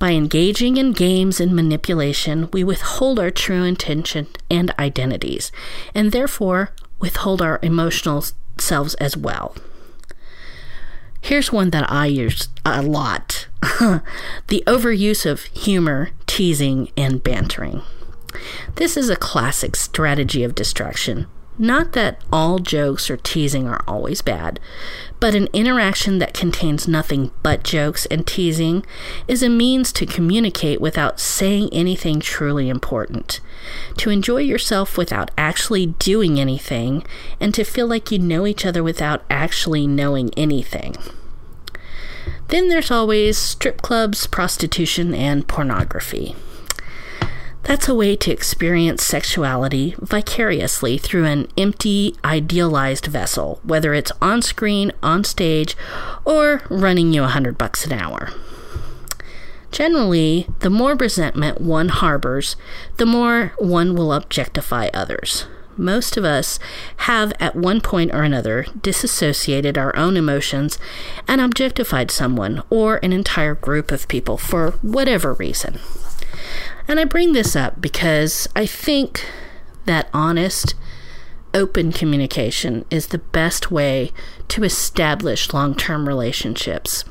By 0.00 0.10
engaging 0.10 0.76
in 0.76 0.90
games 0.90 1.40
and 1.40 1.54
manipulation, 1.54 2.48
we 2.52 2.64
withhold 2.64 3.20
our 3.20 3.30
true 3.30 3.62
intention 3.62 4.26
and 4.50 4.74
identities, 4.76 5.52
and 5.94 6.10
therefore 6.10 6.72
withhold 6.98 7.40
our 7.40 7.60
emotional 7.62 8.24
selves 8.58 8.94
as 8.94 9.16
well. 9.16 9.54
Here's 11.20 11.52
one 11.52 11.70
that 11.70 11.90
I 11.90 12.06
use 12.06 12.48
a 12.64 12.82
lot 12.82 13.46
the 14.48 14.64
overuse 14.66 15.30
of 15.30 15.44
humor, 15.44 16.10
teasing, 16.26 16.90
and 16.96 17.22
bantering. 17.22 17.82
This 18.76 18.96
is 18.96 19.10
a 19.10 19.16
classic 19.16 19.76
strategy 19.76 20.44
of 20.44 20.54
distraction. 20.54 21.26
Not 21.60 21.92
that 21.92 22.18
all 22.32 22.58
jokes 22.58 23.10
or 23.10 23.18
teasing 23.18 23.68
are 23.68 23.84
always 23.86 24.22
bad, 24.22 24.58
but 25.20 25.34
an 25.34 25.46
interaction 25.52 26.18
that 26.18 26.32
contains 26.32 26.88
nothing 26.88 27.32
but 27.42 27.64
jokes 27.64 28.06
and 28.06 28.26
teasing 28.26 28.82
is 29.28 29.42
a 29.42 29.50
means 29.50 29.92
to 29.92 30.06
communicate 30.06 30.80
without 30.80 31.20
saying 31.20 31.68
anything 31.70 32.18
truly 32.18 32.70
important, 32.70 33.40
to 33.98 34.08
enjoy 34.08 34.38
yourself 34.38 34.96
without 34.96 35.30
actually 35.36 35.84
doing 35.84 36.40
anything, 36.40 37.04
and 37.38 37.52
to 37.52 37.62
feel 37.62 37.86
like 37.86 38.10
you 38.10 38.18
know 38.18 38.46
each 38.46 38.64
other 38.64 38.82
without 38.82 39.22
actually 39.28 39.86
knowing 39.86 40.30
anything. 40.38 40.96
Then 42.48 42.70
there's 42.70 42.90
always 42.90 43.36
strip 43.36 43.82
clubs, 43.82 44.26
prostitution, 44.26 45.14
and 45.14 45.46
pornography. 45.46 46.34
That's 47.62 47.88
a 47.88 47.94
way 47.94 48.16
to 48.16 48.32
experience 48.32 49.02
sexuality 49.04 49.94
vicariously 49.98 50.98
through 50.98 51.26
an 51.26 51.46
empty, 51.56 52.16
idealized 52.24 53.06
vessel, 53.06 53.60
whether 53.62 53.94
it's 53.94 54.12
on 54.20 54.42
screen, 54.42 54.92
on 55.02 55.24
stage, 55.24 55.76
or 56.24 56.62
running 56.70 57.12
you 57.12 57.24
a 57.24 57.28
hundred 57.28 57.58
bucks 57.58 57.84
an 57.84 57.92
hour. 57.92 58.30
Generally, 59.70 60.48
the 60.60 60.70
more 60.70 60.96
resentment 60.96 61.60
one 61.60 61.90
harbors, 61.90 62.56
the 62.96 63.06
more 63.06 63.52
one 63.58 63.94
will 63.94 64.12
objectify 64.12 64.88
others. 64.92 65.46
Most 65.76 66.16
of 66.16 66.24
us 66.24 66.58
have, 66.98 67.32
at 67.38 67.54
one 67.54 67.80
point 67.80 68.12
or 68.12 68.22
another, 68.22 68.66
disassociated 68.82 69.78
our 69.78 69.94
own 69.96 70.16
emotions 70.16 70.78
and 71.28 71.40
objectified 71.40 72.10
someone 72.10 72.62
or 72.68 72.96
an 72.96 73.12
entire 73.12 73.54
group 73.54 73.92
of 73.92 74.08
people 74.08 74.36
for 74.36 74.72
whatever 74.82 75.34
reason. 75.34 75.78
And 76.90 76.98
I 76.98 77.04
bring 77.04 77.34
this 77.34 77.54
up 77.54 77.80
because 77.80 78.48
I 78.56 78.66
think 78.66 79.24
that 79.84 80.08
honest, 80.12 80.74
open 81.54 81.92
communication 81.92 82.84
is 82.90 83.06
the 83.06 83.18
best 83.18 83.70
way 83.70 84.10
to 84.48 84.64
establish 84.64 85.52
long 85.52 85.76
term 85.76 86.08
relationships. 86.08 87.04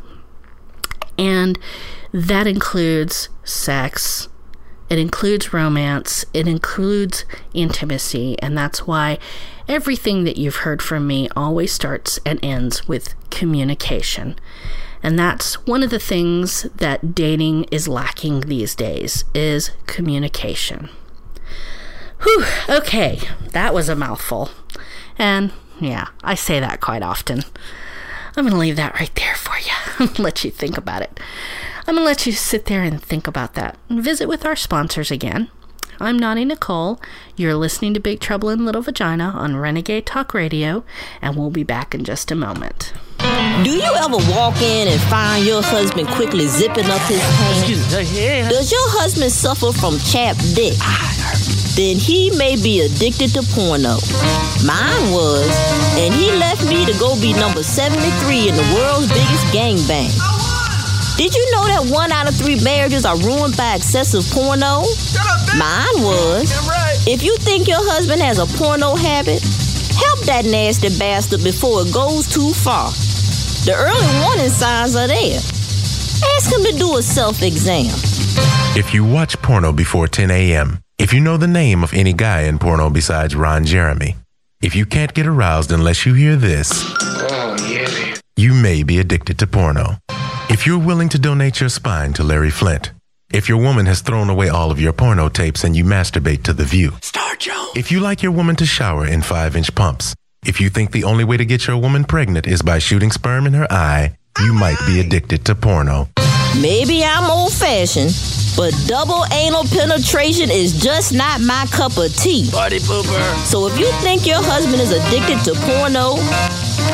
And 1.18 1.58
that 2.12 2.46
includes 2.46 3.30
sex, 3.46 4.28
it 4.90 5.00
includes 5.00 5.54
romance, 5.54 6.26
it 6.34 6.46
includes 6.46 7.24
intimacy, 7.54 8.38
and 8.42 8.58
that's 8.58 8.86
why 8.86 9.18
everything 9.70 10.26
that 10.26 10.36
you've 10.36 10.58
heard 10.58 10.82
from 10.82 11.08
me 11.08 11.30
always 11.38 11.72
starts 11.72 12.20
and 12.26 12.38
ends 12.44 12.86
with 12.86 13.16
communication. 13.30 14.38
And 15.02 15.18
that's 15.18 15.66
one 15.66 15.84
of 15.84 15.90
the 15.90 16.00
things 16.00 16.64
that 16.76 17.16
dating 17.16 17.66
is 17.66 17.88
lacking 17.88 18.42
these 18.42 18.76
days 18.76 19.24
is 19.34 19.72
communication. 19.86 20.90
Whew, 22.24 22.46
okay, 22.68 23.20
that 23.52 23.74
was 23.74 23.88
a 23.88 23.96
mouthful. 23.96 24.50
And 25.18 25.54
yeah, 25.80 26.08
I 26.24 26.36
say 26.36 26.60
that 26.60 26.82
quite 26.82 27.02
often. 27.02 27.44
I'm 28.36 28.44
going 28.44 28.54
to 28.54 28.60
leave 28.60 28.76
that 28.76 28.96
right 28.96 29.14
there 29.16 29.36
for 29.36 29.56
you. 29.58 30.10
Let 30.24 30.44
you 30.44 30.52
think 30.52 30.78
about 30.78 31.02
it. 31.02 31.20
I'm 31.88 31.96
going 31.96 32.06
to 32.06 32.10
let 32.10 32.28
you 32.28 32.34
sit 32.34 32.66
there 32.66 32.84
and 32.84 33.02
think 33.02 33.26
about 33.26 33.56
that. 33.56 33.76
And 33.90 34.04
visit 34.04 34.28
with 34.28 34.46
our 34.46 34.56
sponsors 34.56 35.10
again. 35.10 35.50
I'm 36.00 36.20
Naughty 36.20 36.46
Nicole. 36.46 37.02
You're 37.36 37.56
listening 37.56 37.96
to 37.96 38.00
Big 38.00 38.20
Trouble 38.20 38.50
in 38.50 38.64
Little 38.64 38.84
Vagina 38.84 39.34
on 39.36 39.58
Renegade 39.58 40.06
Talk 40.06 40.34
Radio, 40.36 40.84
and 41.22 41.36
we'll 41.36 41.50
be 41.50 41.64
back 41.64 41.96
in 41.96 42.04
just 42.04 42.32
a 42.32 42.36
moment. 42.36 42.94
Do 43.64 43.72
you 43.76 43.92
ever 44.06 44.18
walk 44.32 44.62
in 44.62 44.88
and 44.88 45.02
find 45.12 45.46
your 45.46 45.62
husband 45.62 46.08
quickly 46.10 46.48
zipping 46.48 46.86
up 46.86 47.02
his 47.12 47.20
pants? 47.38 47.68
Does 48.50 48.72
your 48.72 48.88
husband 49.00 49.32
suffer 49.32 49.72
from 49.74 50.00
chapped 50.00 50.40
dick? 50.56 50.74
Then 51.76 51.98
he 52.00 52.32
may 52.38 52.56
be 52.56 52.82
addicted 52.82 53.34
to 53.36 53.44
porno. 53.56 54.00
Mine 54.66 55.06
was, 55.12 55.48
and 56.00 56.14
he 56.14 56.32
left 56.36 56.64
me 56.68 56.86
to 56.86 56.94
go 57.00 57.20
be 57.22 57.34
number 57.34 57.64
73 57.64 58.50
in 58.50 58.56
the 58.56 58.68
world's 58.76 59.08
biggest 59.08 59.46
gangbang. 59.56 60.12
Did 61.18 61.36
you 61.36 61.44
know 61.52 61.68
that 61.68 61.92
one 61.92 62.12
out 62.12 62.28
of 62.30 62.36
three 62.36 62.60
marriages 62.64 63.06
are 63.06 63.18
ruined 63.20 63.56
by 63.58 63.76
excessive 63.76 64.24
porno? 64.32 64.88
Mine 65.60 66.00
was. 66.00 66.48
If 67.08 67.24
you 67.24 67.36
think 67.38 67.68
your 67.68 67.84
husband 67.84 68.22
has 68.22 68.40
a 68.40 68.48
porno 68.58 68.96
habit, 68.96 69.44
help 70.00 70.20
that 70.32 70.46
nasty 70.46 70.90
bastard 70.98 71.44
before 71.44 71.82
it 71.84 71.94
goes 71.94 72.28
too 72.28 72.54
far. 72.54 72.92
The 73.66 73.76
early 73.76 74.22
warning 74.24 74.50
signs 74.50 74.96
are 74.96 75.08
there. 75.08 75.38
Ask 76.36 76.52
him 76.52 76.64
to 76.64 76.72
do 76.78 76.98
a 76.98 77.02
self 77.02 77.42
exam. 77.44 77.88
If 78.78 78.94
you 78.94 79.04
watch 79.04 79.40
porno 79.42 79.72
before 79.74 80.08
10 80.08 80.32
a.m., 80.32 80.80
if 80.98 81.14
you 81.14 81.20
know 81.20 81.38
the 81.38 81.48
name 81.48 81.84
of 81.84 81.94
any 81.94 82.14
guy 82.14 82.42
in 82.42 82.58
porno 82.60 82.90
besides 82.90 83.36
Ron 83.36 83.66
Jeremy, 83.66 84.16
if 84.62 84.76
you 84.76 84.86
can't 84.86 85.14
get 85.14 85.28
aroused 85.28 85.72
unless 85.72 86.06
you 86.06 86.14
hear 86.14 86.36
this, 86.36 86.70
oh, 86.74 87.56
yeah. 87.70 88.16
you 88.36 88.54
may 88.54 88.84
be 88.84 89.00
addicted 89.00 89.38
to 89.40 89.48
porno. 89.48 89.98
If 90.50 90.66
you're 90.66 90.80
willing 90.80 91.10
to 91.10 91.20
donate 91.20 91.60
your 91.60 91.70
spine 91.70 92.14
to 92.14 92.24
Larry 92.24 92.52
Flynt, 92.52 92.92
If 93.32 93.48
your 93.48 93.60
woman 93.60 93.86
has 93.86 94.02
thrown 94.02 94.30
away 94.30 94.50
all 94.50 94.72
of 94.72 94.80
your 94.82 94.94
porno 94.94 95.30
tapes 95.30 95.64
and 95.64 95.76
you 95.76 95.84
masturbate 95.84 96.42
to 96.44 96.54
the 96.54 96.66
view. 96.66 96.94
Star 97.02 97.36
Joe. 97.36 97.68
If 97.76 97.92
you 97.92 98.00
like 98.00 98.24
your 98.24 98.32
woman 98.32 98.56
to 98.56 98.66
shower 98.66 99.06
in 99.06 99.22
5 99.22 99.56
inch 99.56 99.76
pumps. 99.76 100.16
If 100.46 100.62
you 100.62 100.70
think 100.70 100.92
the 100.92 101.04
only 101.04 101.24
way 101.26 101.38
to 101.38 101.46
get 101.46 101.68
your 101.68 101.78
woman 101.78 102.06
pregnant 102.06 102.48
is 102.48 102.62
by 102.62 102.80
shooting 102.80 103.12
sperm 103.12 103.46
in 103.46 103.54
her 103.54 103.68
eye, 103.70 104.18
you 104.40 104.54
might 104.54 104.78
be 104.88 105.00
addicted 105.00 105.46
to 105.46 105.56
porno. 105.56 106.08
Maybe 106.62 107.04
I'm 107.04 107.30
old 107.30 107.54
fashioned, 107.54 108.16
but 108.56 108.74
double 108.88 109.26
anal 109.34 109.66
penetration 109.66 110.50
is 110.50 110.82
just 110.82 111.14
not 111.14 111.42
my 111.42 111.66
cup 111.72 111.98
of 111.98 112.16
tea. 112.16 112.50
Party 112.52 112.80
pooper. 112.80 113.22
So 113.46 113.68
if 113.68 113.78
you 113.78 113.92
think 114.02 114.26
your 114.26 114.42
husband 114.42 114.82
is 114.82 114.92
addicted 114.92 115.44
to 115.44 115.60
porno, 115.60 116.16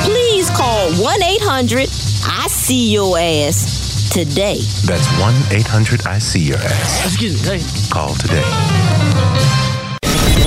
please 0.04 0.50
call 0.50 0.92
1 0.96 1.24
800 1.24 1.88
I 2.28 2.48
See 2.50 2.92
Your 2.92 3.18
Ass 3.18 4.10
today. 4.12 4.58
That's 4.86 5.08
1 5.20 5.34
800 5.52 6.08
I 6.08 6.18
See 6.18 6.42
Your 6.42 6.58
Ass. 6.58 7.06
Excuse 7.06 7.48
me. 7.48 7.62
Call 7.92 8.16
today. 8.16 8.44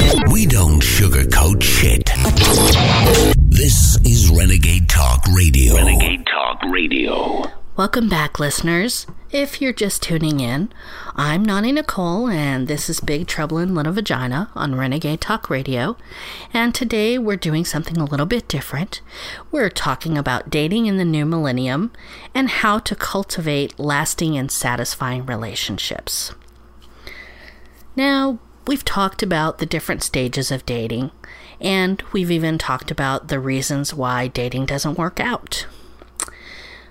We 0.09 0.47
don't 0.47 0.81
sugarcoat 0.81 1.63
shit. 1.63 2.11
This 3.51 3.99
is 4.07 4.31
Renegade 4.31 4.89
Talk 4.89 5.23
Radio. 5.35 5.75
Renegade 5.75 6.25
Talk 6.25 6.63
Radio. 6.71 7.45
Welcome 7.77 8.09
back, 8.09 8.39
listeners. 8.39 9.07
If 9.31 9.61
you're 9.61 9.75
just 9.75 10.03
tuning 10.03 10.41
in, 10.41 10.73
I'm 11.15 11.45
Naughty 11.45 11.73
Nicole, 11.73 12.27
and 12.27 12.69
this 12.69 12.89
is 12.89 13.01
Big 13.01 13.27
Trouble 13.27 13.59
in 13.59 13.75
Little 13.75 13.93
Vagina 13.93 14.51
on 14.55 14.77
Renegade 14.77 15.21
Talk 15.21 15.51
Radio. 15.51 15.99
And 16.55 16.75
today 16.75 17.19
we're 17.19 17.37
doing 17.37 17.67
something 17.67 17.99
a 17.99 18.07
little 18.07 18.25
bit 18.25 18.49
different. 18.49 19.03
We're 19.51 19.69
talking 19.69 20.17
about 20.17 20.49
dating 20.49 20.87
in 20.87 20.97
the 20.97 21.05
new 21.05 21.27
millennium 21.27 21.93
and 22.35 22.49
how 22.49 22.79
to 22.79 22.97
cultivate 22.97 23.79
lasting 23.79 24.39
and 24.39 24.51
satisfying 24.51 25.27
relationships. 25.27 26.33
Now, 27.95 28.39
we've 28.69 28.85
talked 28.85 29.23
about 29.23 29.59
the 29.59 29.67
different 29.67 30.03
stages 30.03 30.51
of 30.53 30.67
dating, 30.67 31.11
and 31.59 32.03
we've 32.13 32.31
even 32.31 32.59
talked 32.59 32.91
about 32.91 33.29
the 33.29 33.41
reasons 33.41 33.95
why 33.95 34.29
dating 34.29 34.67
doesn't 34.67 34.99
work 34.99 35.19
out. 35.19 35.67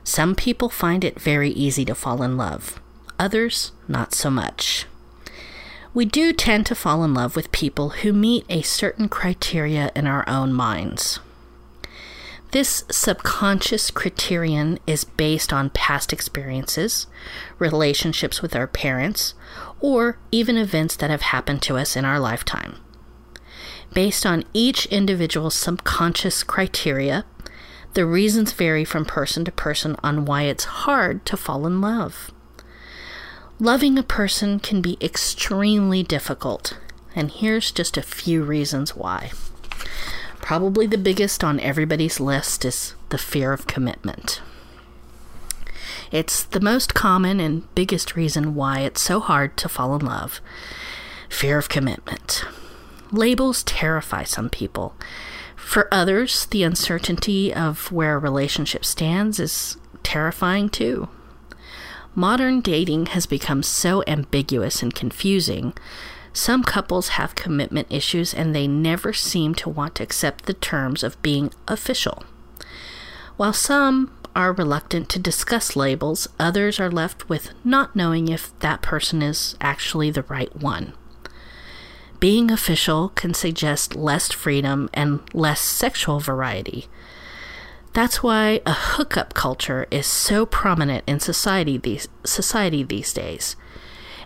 Some 0.03 0.33
people 0.33 0.69
find 0.69 1.03
it 1.03 1.21
very 1.21 1.51
easy 1.51 1.85
to 1.85 1.93
fall 1.93 2.23
in 2.23 2.35
love, 2.35 2.81
others, 3.19 3.73
not 3.87 4.15
so 4.15 4.31
much. 4.31 4.87
We 5.93 6.03
do 6.03 6.33
tend 6.33 6.65
to 6.65 6.75
fall 6.75 7.03
in 7.03 7.13
love 7.13 7.35
with 7.35 7.51
people 7.51 7.89
who 7.89 8.11
meet 8.11 8.45
a 8.49 8.63
certain 8.63 9.07
criteria 9.07 9.91
in 9.95 10.07
our 10.07 10.27
own 10.27 10.53
minds. 10.53 11.19
This 12.51 12.85
subconscious 12.89 13.91
criterion 13.91 14.79
is 14.87 15.03
based 15.03 15.51
on 15.51 15.69
past 15.71 16.13
experiences, 16.13 17.07
relationships 17.59 18.41
with 18.41 18.55
our 18.55 18.67
parents, 18.67 19.33
or 19.81 20.17
even 20.31 20.57
events 20.57 20.95
that 20.95 21.09
have 21.09 21.23
happened 21.23 21.61
to 21.63 21.77
us 21.77 21.97
in 21.97 22.05
our 22.05 22.19
lifetime. 22.19 22.77
Based 23.93 24.25
on 24.25 24.45
each 24.53 24.85
individual's 24.85 25.55
subconscious 25.55 26.43
criteria, 26.43 27.25
the 27.95 28.05
reasons 28.05 28.53
vary 28.53 28.85
from 28.85 29.03
person 29.03 29.43
to 29.43 29.51
person 29.51 29.97
on 30.01 30.23
why 30.23 30.43
it's 30.43 30.63
hard 30.63 31.25
to 31.25 31.35
fall 31.35 31.67
in 31.67 31.81
love. 31.81 32.31
Loving 33.59 33.97
a 33.97 34.03
person 34.03 34.59
can 34.59 34.81
be 34.81 34.97
extremely 35.01 36.01
difficult, 36.01 36.77
and 37.13 37.29
here's 37.29 37.71
just 37.71 37.97
a 37.97 38.03
few 38.03 38.43
reasons 38.43 38.95
why. 38.95 39.31
Probably 40.47 40.87
the 40.87 40.97
biggest 40.97 41.43
on 41.43 41.59
everybody's 41.59 42.21
list 42.21 42.63
is 42.63 42.95
the 43.09 43.17
fear 43.17 43.51
of 43.51 43.67
commitment. 43.67 44.41
It's 46.09 46.41
the 46.41 46.61
most 46.61 46.93
common 46.93 47.41
and 47.41 47.75
biggest 47.75 48.15
reason 48.15 48.55
why 48.55 48.79
it's 48.79 49.01
so 49.01 49.19
hard 49.19 49.57
to 49.57 49.67
fall 49.67 49.93
in 49.93 50.05
love 50.05 50.39
fear 51.27 51.57
of 51.57 51.67
commitment. 51.67 52.45
Labels 53.11 53.61
terrify 53.63 54.23
some 54.23 54.49
people. 54.49 54.95
For 55.57 55.93
others, 55.93 56.45
the 56.45 56.63
uncertainty 56.63 57.53
of 57.53 57.91
where 57.91 58.15
a 58.15 58.17
relationship 58.17 58.85
stands 58.85 59.41
is 59.41 59.75
terrifying 60.01 60.69
too. 60.69 61.09
Modern 62.15 62.61
dating 62.61 63.07
has 63.07 63.25
become 63.25 63.63
so 63.63 64.01
ambiguous 64.07 64.81
and 64.81 64.95
confusing. 64.95 65.73
Some 66.37 66.63
couples 66.63 67.17
have 67.17 67.33
commitment 67.33 67.87
issues 67.89 68.31
and 68.31 68.53
they 68.53 68.67
never 68.67 69.11
seem 69.11 69.55
to 69.55 69.71
want 69.71 69.95
to 69.95 70.03
accept 70.03 70.45
the 70.45 70.53
terms 70.53 71.01
of 71.01 71.19
being 71.23 71.51
official. 71.67 72.25
While 73.37 73.53
some 73.53 74.15
are 74.35 74.53
reluctant 74.53 75.09
to 75.09 75.19
discuss 75.19 75.75
labels, 75.75 76.27
others 76.39 76.79
are 76.79 76.91
left 76.91 77.27
with 77.27 77.55
not 77.65 77.95
knowing 77.95 78.27
if 78.27 78.57
that 78.59 78.83
person 78.83 79.23
is 79.23 79.55
actually 79.59 80.11
the 80.11 80.21
right 80.21 80.55
one. 80.55 80.93
Being 82.19 82.51
official 82.51 83.09
can 83.09 83.33
suggest 83.33 83.95
less 83.95 84.31
freedom 84.31 84.91
and 84.93 85.21
less 85.33 85.59
sexual 85.59 86.19
variety. 86.19 86.85
That's 87.93 88.21
why 88.21 88.61
a 88.63 88.73
hookup 88.73 89.33
culture 89.33 89.87
is 89.89 90.05
so 90.05 90.45
prominent 90.45 91.03
in 91.07 91.19
society 91.19 91.79
these, 91.79 92.07
society 92.23 92.83
these 92.83 93.11
days. 93.11 93.55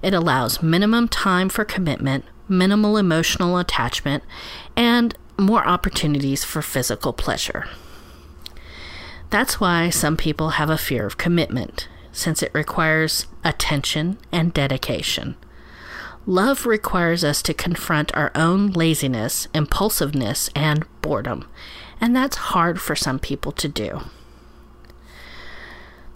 It 0.02 0.14
allows 0.14 0.64
minimum 0.64 1.08
time 1.08 1.50
for 1.50 1.64
commitment, 1.64 2.26
minimal 2.48 2.98
emotional 2.98 3.58
attachment, 3.58 4.24
and 4.76 5.16
more 5.38 5.66
opportunities 5.68 6.44
for 6.44 6.62
physical 6.62 7.14
pleasure. 7.14 7.68
That's 9.30 9.60
why 9.60 9.90
some 9.90 10.18
people 10.18 10.52
have 10.52 10.70
a 10.70 10.78
fear 10.78 11.06
of 11.06 11.18
commitment, 11.18 11.88
since 12.12 12.44
it 12.44 12.54
requires 12.54 13.28
attention 13.44 14.18
and 14.32 14.54
dedication. 14.54 15.36
Love 16.26 16.66
requires 16.66 17.24
us 17.24 17.42
to 17.42 17.54
confront 17.54 18.16
our 18.16 18.32
own 18.36 18.72
laziness, 18.72 19.48
impulsiveness, 19.56 20.50
and 20.56 20.86
boredom, 21.02 21.48
and 22.00 22.16
that's 22.16 22.38
hard 22.38 22.80
for 22.80 22.96
some 22.96 23.18
people 23.18 23.52
to 23.54 23.68
do. 23.68 24.02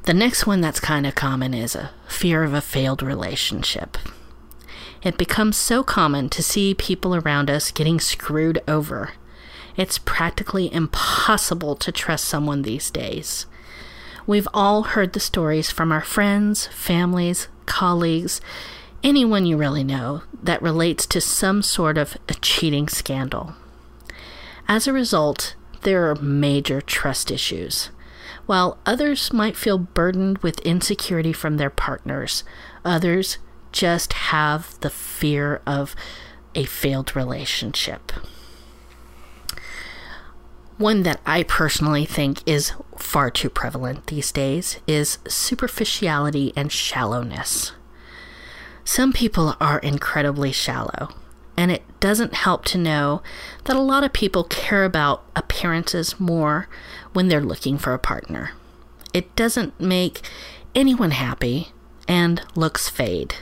The 0.06 0.14
next 0.14 0.46
one 0.46 0.62
that's 0.62 0.80
kind 0.80 1.08
of 1.08 1.16
common 1.16 1.56
is 1.56 1.76
a 1.76 1.90
fear 2.08 2.44
of 2.44 2.54
a 2.54 2.62
failed 2.62 3.02
relationship. 3.02 3.98
It 5.02 5.18
becomes 5.18 5.58
so 5.58 5.84
common 5.84 6.30
to 6.30 6.44
see 6.44 6.76
people 6.76 7.16
around 7.16 7.50
us 7.50 7.72
getting 7.72 8.00
screwed 8.00 8.62
over. 8.68 9.14
It's 9.76 9.98
practically 9.98 10.72
impossible 10.72 11.76
to 11.78 11.92
trust 11.92 12.26
someone 12.26 12.62
these 12.62 12.92
days. 12.92 13.48
We've 14.28 14.48
all 14.54 14.84
heard 14.84 15.14
the 15.14 15.20
stories 15.20 15.72
from 15.72 15.92
our 15.92 16.02
friends, 16.02 16.68
families, 16.68 17.48
colleagues, 17.66 18.42
anyone 19.04 19.48
you 19.48 19.58
really 19.58 19.84
know 19.84 20.22
that 20.42 20.62
relates 20.62 21.08
to 21.08 21.20
some 21.20 21.64
sort 21.64 21.98
of 21.98 22.16
a 22.30 22.36
cheating 22.36 22.88
scandal. 22.88 23.56
As 24.68 24.88
a 24.88 24.94
result, 24.94 25.56
there 25.82 26.10
are 26.10 26.16
major 26.16 26.80
trust 26.80 27.32
issues. 27.32 27.90
While 28.46 28.78
others 28.86 29.34
might 29.34 29.58
feel 29.58 29.78
burdened 29.78 30.40
with 30.40 30.60
insecurity 30.60 31.34
from 31.34 31.58
their 31.58 31.70
partners, 31.70 32.44
others 32.84 33.40
just 33.72 34.14
have 34.14 34.80
the 34.82 34.90
fear 34.90 35.62
of 35.66 35.96
a 36.54 36.66
failed 36.66 37.16
relationship. 37.16 38.12
One 40.78 41.04
that 41.04 41.22
I 41.26 41.44
personally 41.44 42.06
think 42.06 42.46
is 42.46 42.74
far 42.98 43.32
too 43.32 43.50
prevalent 43.50 44.08
these 44.08 44.32
days 44.32 44.78
is 44.88 45.20
superficiality 45.28 46.54
and 46.56 46.72
shallowness. 46.72 47.72
Some 48.84 49.14
people 49.14 49.56
are 49.60 49.80
incredibly 49.80 50.52
shallow, 50.52 51.10
and 51.58 51.72
it 51.72 51.84
doesn't 52.00 52.36
help 52.36 52.66
to 52.66 52.78
know 52.78 53.24
that 53.64 53.76
a 53.76 53.82
lot 53.82 54.04
of 54.04 54.14
people 54.14 54.44
care 54.44 54.84
about 54.84 55.24
appearances 55.36 56.20
more 56.20 56.68
when 57.16 57.30
they're 57.30 57.42
looking 57.42 57.78
for 57.78 57.94
a 57.94 58.00
partner. 58.00 58.52
It 59.14 59.36
doesn't 59.36 59.80
make 59.80 60.22
anyone 60.76 61.12
happy, 61.12 61.70
and 62.08 62.42
looks 62.56 62.90
fade. 62.90 63.36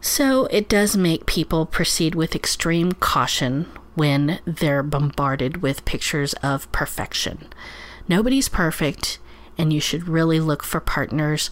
So 0.00 0.46
it 0.46 0.68
does 0.68 0.96
make 0.96 1.26
people 1.26 1.66
proceed 1.66 2.14
with 2.14 2.34
extreme 2.34 2.92
caution 2.92 3.66
when 3.94 4.40
they're 4.44 4.82
bombarded 4.82 5.62
with 5.62 5.84
pictures 5.84 6.34
of 6.42 6.70
perfection. 6.72 7.48
Nobody's 8.08 8.48
perfect, 8.48 9.18
and 9.58 9.72
you 9.72 9.80
should 9.80 10.08
really 10.08 10.40
look 10.40 10.62
for 10.62 10.80
partners 10.80 11.50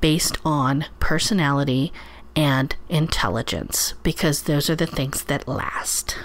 based 0.00 0.38
on 0.44 0.86
personality 0.98 1.92
and 2.36 2.76
intelligence 2.88 3.94
because 4.02 4.42
those 4.42 4.70
are 4.70 4.76
the 4.76 4.86
things 4.86 5.24
that 5.24 5.48
last. 5.48 6.16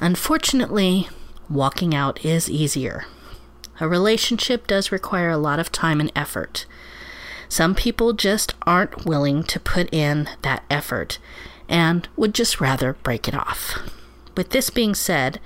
Unfortunately, 0.00 1.08
walking 1.48 1.94
out 1.94 2.24
is 2.24 2.50
easier. 2.50 3.04
A 3.80 3.88
relationship 3.88 4.66
does 4.66 4.92
require 4.92 5.30
a 5.30 5.38
lot 5.38 5.58
of 5.58 5.72
time 5.72 6.00
and 6.00 6.12
effort. 6.14 6.66
Some 7.48 7.74
people 7.74 8.12
just 8.12 8.54
aren't 8.66 9.04
willing 9.04 9.44
to 9.44 9.60
put 9.60 9.92
in 9.92 10.28
that 10.42 10.64
effort 10.70 11.18
and 11.68 12.08
would 12.16 12.34
just 12.34 12.60
rather 12.60 12.94
break 12.94 13.28
it 13.28 13.34
off. 13.34 13.78
With 14.36 14.50
this 14.50 14.70
being 14.70 14.94
said, 14.94 15.40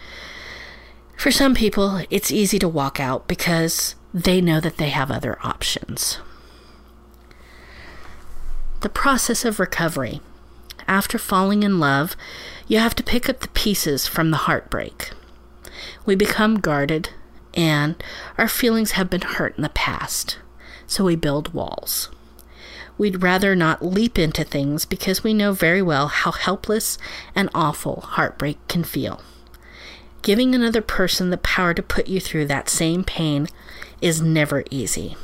for 1.16 1.30
some 1.30 1.54
people, 1.54 2.02
it's 2.10 2.30
easy 2.30 2.58
to 2.58 2.68
walk 2.68 3.00
out 3.00 3.26
because 3.26 3.94
they 4.12 4.40
know 4.40 4.60
that 4.60 4.76
they 4.76 4.90
have 4.90 5.10
other 5.10 5.38
options. 5.42 6.18
The 8.82 8.88
process 8.88 9.44
of 9.44 9.58
recovery. 9.58 10.20
After 10.86 11.18
falling 11.18 11.62
in 11.62 11.80
love, 11.80 12.16
you 12.68 12.78
have 12.78 12.94
to 12.96 13.02
pick 13.02 13.28
up 13.28 13.40
the 13.40 13.48
pieces 13.48 14.06
from 14.06 14.30
the 14.30 14.36
heartbreak. 14.36 15.10
We 16.06 16.14
become 16.14 16.60
guarded, 16.60 17.10
and 17.54 18.02
our 18.38 18.46
feelings 18.46 18.92
have 18.92 19.10
been 19.10 19.22
hurt 19.22 19.56
in 19.56 19.62
the 19.62 19.68
past, 19.68 20.38
so 20.86 21.04
we 21.04 21.16
build 21.16 21.52
walls. 21.52 22.10
We'd 22.96 23.22
rather 23.22 23.56
not 23.56 23.84
leap 23.84 24.18
into 24.18 24.44
things 24.44 24.84
because 24.84 25.24
we 25.24 25.34
know 25.34 25.52
very 25.52 25.82
well 25.82 26.06
how 26.06 26.30
helpless 26.30 26.96
and 27.34 27.50
awful 27.54 28.02
heartbreak 28.02 28.58
can 28.68 28.84
feel. 28.84 29.20
Giving 30.22 30.54
another 30.54 30.80
person 30.80 31.30
the 31.30 31.36
power 31.36 31.74
to 31.74 31.82
put 31.82 32.06
you 32.06 32.20
through 32.20 32.46
that 32.46 32.68
same 32.68 33.04
pain 33.04 33.48
is 34.00 34.22
never 34.22 34.64
easy. 34.70 35.16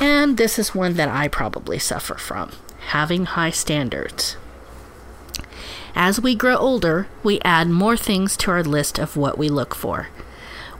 And 0.00 0.36
this 0.36 0.58
is 0.58 0.74
one 0.74 0.94
that 0.94 1.08
I 1.08 1.28
probably 1.28 1.78
suffer 1.78 2.16
from 2.16 2.50
having 2.88 3.26
high 3.26 3.50
standards. 3.50 4.36
As 5.96 6.20
we 6.20 6.34
grow 6.34 6.56
older, 6.56 7.06
we 7.22 7.40
add 7.42 7.68
more 7.68 7.96
things 7.96 8.36
to 8.38 8.50
our 8.50 8.64
list 8.64 8.98
of 8.98 9.16
what 9.16 9.38
we 9.38 9.48
look 9.48 9.74
for. 9.74 10.08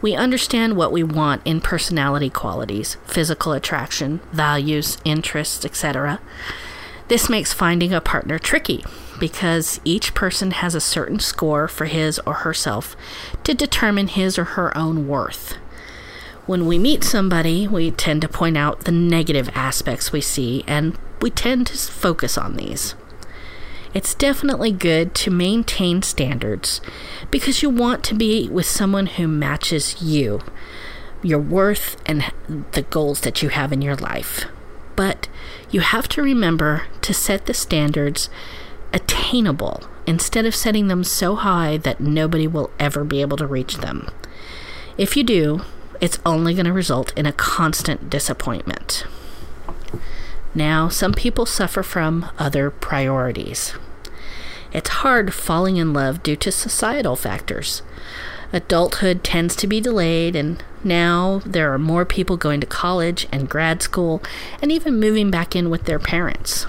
We 0.03 0.15
understand 0.15 0.77
what 0.77 0.93
we 0.93 1.03
want 1.03 1.43
in 1.45 1.61
personality 1.61 2.29
qualities, 2.29 2.97
physical 3.07 3.53
attraction, 3.53 4.21
values, 4.33 4.99
interests, 5.05 5.65
etc. 5.65 6.21
This 7.09 7.31
makes 7.31 7.53
finding 7.53 7.93
a 7.93 8.01
partner 8.01 8.39
tricky 8.39 8.85
because 9.21 9.81
each 9.85 10.15
person 10.15 10.51
has 10.51 10.75
a 10.75 10.81
certain 10.81 11.21
score 11.21 11.69
for 11.69 11.85
his 11.85 12.19
or 12.27 12.35
herself 12.35 12.97
to 13.45 13.55
determine 13.55 14.09
his 14.09 14.39
or 14.39 14.45
her 14.45 14.77
own 14.77 15.07
worth. 15.07 15.55
When 16.47 16.67
we 16.67 16.79
meet 16.79 17.05
somebody, 17.05 17.67
we 17.69 17.91
tend 17.91 18.21
to 18.23 18.29
point 18.29 18.59
out 18.59 18.81
the 18.81 18.93
negative 18.93 19.49
aspects 19.55 20.13
we 20.13 20.21
see, 20.21 20.65
and 20.67 20.99
we 21.23 21.31
tend 21.31 21.69
to 21.69 21.79
focus 21.79 22.37
on 22.37 22.57
these. 22.57 22.95
It's 23.95 24.15
definitely 24.15 24.73
good 24.73 25.15
to 25.17 25.31
maintain 25.31 26.03
standards 26.03 26.81
because 27.31 27.63
you 27.63 27.71
want 27.71 28.03
to 28.05 28.15
be 28.15 28.49
with 28.49 28.67
someone 28.67 29.07
who 29.07 29.29
matches 29.29 30.03
you, 30.03 30.41
your 31.23 31.39
worth, 31.39 31.97
and 32.05 32.33
the 32.73 32.83
goals 32.83 33.21
that 33.21 33.41
you 33.41 33.51
have 33.51 33.73
in 33.73 33.83
your 33.83 33.95
life. 33.95 34.47
But 34.97 35.29
you 35.71 35.81
have 35.81 36.09
to 36.09 36.23
remember 36.23 36.89
to 37.03 37.15
set 37.15 37.47
the 37.47 37.55
standards 37.55 38.29
attainable 38.93 39.85
instead 40.07 40.45
of 40.45 40.57
setting 40.57 40.89
them 40.89 41.05
so 41.05 41.37
high 41.37 41.77
that 41.79 42.01
nobody 42.01 42.49
will 42.49 42.71
ever 42.81 43.05
be 43.05 43.21
able 43.21 43.37
to 43.37 43.47
reach 43.47 43.77
them. 43.77 44.09
If 44.99 45.17
you 45.17 45.23
do, 45.23 45.63
it's 46.01 46.19
only 46.27 46.55
going 46.55 46.67
to 46.67 46.73
result 46.73 47.13
in 47.17 47.27
a 47.27 47.33
constant 47.33 48.11
disappointment. 48.11 49.07
Now, 50.55 50.89
some 50.89 51.13
people 51.13 51.47
suffer 51.47 51.83
from 51.83 52.31
other 52.39 52.71
priorities. 52.71 53.75
It's 54.73 54.91
hard 54.91 55.35
falling 55.35 55.77
in 55.77 55.93
love 55.93 56.23
due 56.23 56.37
to 56.37 56.53
societal 56.53 57.17
factors. 57.17 57.83
Adulthood 58.53 59.25
tends 59.25 59.57
to 59.57 59.67
be 59.67 59.81
delayed, 59.81 60.37
and 60.37 60.63
now 60.85 61.41
there 61.45 61.73
are 61.73 61.79
more 61.79 62.05
people 62.05 62.37
going 62.37 62.61
to 62.61 62.67
college 62.67 63.27
and 63.33 63.49
grad 63.49 63.83
school 63.83 64.23
and 64.63 64.71
even 64.71 65.01
moving 65.01 65.31
back 65.31 65.57
in 65.57 65.71
with 65.71 65.85
their 65.85 65.99
parents. 65.99 66.67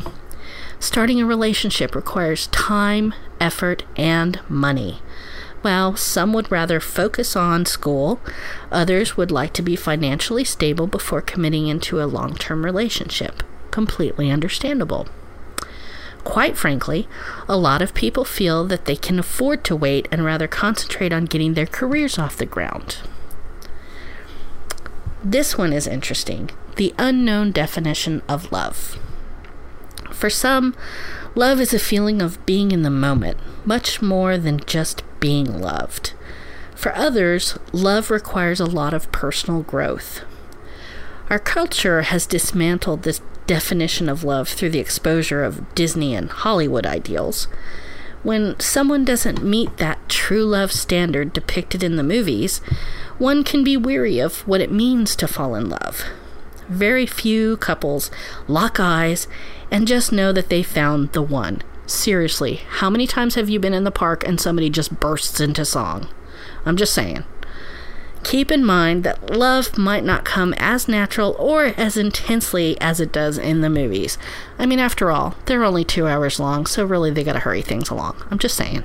Starting 0.80 1.22
a 1.22 1.26
relationship 1.26 1.94
requires 1.96 2.48
time, 2.48 3.14
effort, 3.40 3.84
and 3.96 4.40
money. 4.50 5.00
Well, 5.62 5.96
some 5.96 6.34
would 6.34 6.52
rather 6.52 6.80
focus 6.80 7.36
on 7.36 7.66
school, 7.66 8.20
others 8.72 9.18
would 9.18 9.32
like 9.32 9.54
to 9.54 9.64
be 9.64 9.76
financially 9.76 10.44
stable 10.44 10.88
before 10.88 11.22
committing 11.22 11.68
into 11.68 12.02
a 12.02 12.06
long 12.06 12.36
term 12.36 12.66
relationship. 12.66 13.44
Completely 13.76 14.32
understandable. 14.32 15.06
Quite 16.24 16.56
frankly, 16.56 17.10
a 17.50 17.58
lot 17.58 17.82
of 17.82 17.94
people 17.94 18.24
feel 18.24 18.64
that 18.68 18.86
they 18.86 18.96
can 18.96 19.20
afford 19.20 19.66
to 19.66 19.76
wait 19.76 20.08
and 20.14 20.24
rather 20.24 20.48
concentrate 20.48 21.12
on 21.12 21.26
getting 21.26 21.56
their 21.56 21.66
careers 21.66 22.18
off 22.18 22.38
the 22.38 22.46
ground. 22.46 23.00
This 25.22 25.58
one 25.58 25.74
is 25.74 25.88
interesting 25.88 26.52
the 26.78 26.96
unknown 26.98 27.52
definition 27.52 28.22
of 28.30 28.50
love. 28.50 28.98
For 30.10 30.30
some, 30.30 30.74
love 31.36 31.60
is 31.60 31.74
a 31.74 31.78
feeling 31.78 32.22
of 32.22 32.46
being 32.46 32.72
in 32.72 32.84
the 32.84 32.90
moment, 32.90 33.38
much 33.66 34.02
more 34.02 34.38
than 34.38 34.62
just 34.62 35.04
being 35.20 35.60
loved. 35.60 36.14
For 36.76 36.96
others, 36.96 37.60
love 37.74 38.10
requires 38.10 38.62
a 38.62 38.66
lot 38.66 38.94
of 38.94 39.12
personal 39.12 39.64
growth. 39.64 40.22
Our 41.30 41.40
culture 41.40 42.04
has 42.04 42.26
dismantled 42.26 43.04
this 43.04 43.20
definition 43.48 44.10
of 44.10 44.24
love 44.24 44.50
through 44.50 44.72
the 44.72 44.80
exposure 44.80 45.44
of 45.44 45.74
Disney 45.76 46.16
and 46.16 46.30
Hollywood 46.30 46.86
ideals. 46.86 47.48
When 48.24 48.60
someone 48.60 49.06
doesn't 49.06 49.44
meet 49.44 49.78
that 49.78 50.10
true 50.10 50.46
love 50.46 50.72
standard 50.72 51.32
depicted 51.32 51.84
in 51.84 51.96
the 51.96 52.04
movies, 52.04 52.58
one 53.18 53.44
can 53.44 53.64
be 53.64 53.78
weary 53.78 54.20
of 54.20 54.48
what 54.48 54.62
it 54.62 54.72
means 54.72 55.16
to 55.18 55.28
fall 55.28 55.54
in 55.54 55.70
love. 55.70 56.04
Very 56.68 57.06
few 57.06 57.58
couples 57.58 58.10
lock 58.48 58.80
eyes 58.80 59.28
and 59.70 59.88
just 59.88 60.12
know 60.12 60.32
that 60.32 60.50
they 60.50 60.64
found 60.64 61.12
the 61.12 61.22
one. 61.22 61.62
Seriously, 61.86 62.62
how 62.68 62.90
many 62.90 63.06
times 63.06 63.36
have 63.36 63.50
you 63.50 63.60
been 63.60 63.76
in 63.76 63.84
the 63.84 63.92
park 63.92 64.28
and 64.28 64.42
somebody 64.42 64.72
just 64.72 65.00
bursts 65.00 65.40
into 65.40 65.64
song? 65.64 66.10
I'm 66.66 66.78
just 66.78 66.94
saying. 66.94 67.26
Keep 68.26 68.52
in 68.52 68.66
mind 68.66 69.04
that 69.04 69.30
love 69.30 69.78
might 69.78 70.04
not 70.04 70.26
come 70.26 70.56
as 70.58 70.88
natural 70.88 71.36
or 71.38 71.66
as 71.78 71.96
intensely 71.96 72.76
as 72.82 73.00
it 73.00 73.12
does 73.12 73.38
in 73.38 73.62
the 73.62 73.70
movies. 73.70 74.18
I 74.58 74.66
mean, 74.66 74.80
after 74.80 75.12
all, 75.12 75.36
they're 75.46 75.64
only 75.64 75.84
two 75.84 76.08
hours 76.08 76.40
long, 76.40 76.66
so 76.66 76.84
really 76.86 77.12
they 77.12 77.24
gotta 77.24 77.42
hurry 77.42 77.62
things 77.62 77.92
along. 77.92 78.16
I'm 78.32 78.40
just 78.40 78.58
saying. 78.58 78.84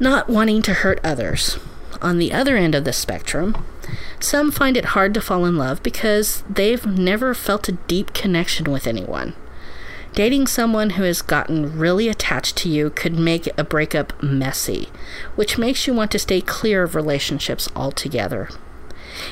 Not 0.00 0.28
wanting 0.28 0.60
to 0.62 0.74
hurt 0.74 0.98
others. 1.04 1.60
On 2.02 2.18
the 2.18 2.32
other 2.32 2.56
end 2.56 2.74
of 2.74 2.82
the 2.82 2.92
spectrum, 2.92 3.64
some 4.18 4.50
find 4.50 4.76
it 4.76 4.86
hard 4.86 5.14
to 5.14 5.20
fall 5.20 5.44
in 5.44 5.56
love 5.56 5.84
because 5.84 6.42
they've 6.50 6.84
never 6.84 7.32
felt 7.32 7.68
a 7.68 7.78
deep 7.86 8.12
connection 8.12 8.72
with 8.72 8.88
anyone. 8.88 9.36
Dating 10.14 10.48
someone 10.48 10.90
who 10.90 11.04
has 11.04 11.22
gotten 11.22 11.78
really 11.78 12.08
attached 12.08 12.56
to 12.58 12.68
you 12.68 12.90
could 12.90 13.14
make 13.14 13.48
a 13.58 13.64
breakup 13.64 14.20
messy, 14.22 14.88
which 15.36 15.58
makes 15.58 15.86
you 15.86 15.94
want 15.94 16.10
to 16.10 16.18
stay 16.18 16.40
clear 16.40 16.82
of 16.82 16.94
relationships 16.94 17.68
altogether. 17.76 18.48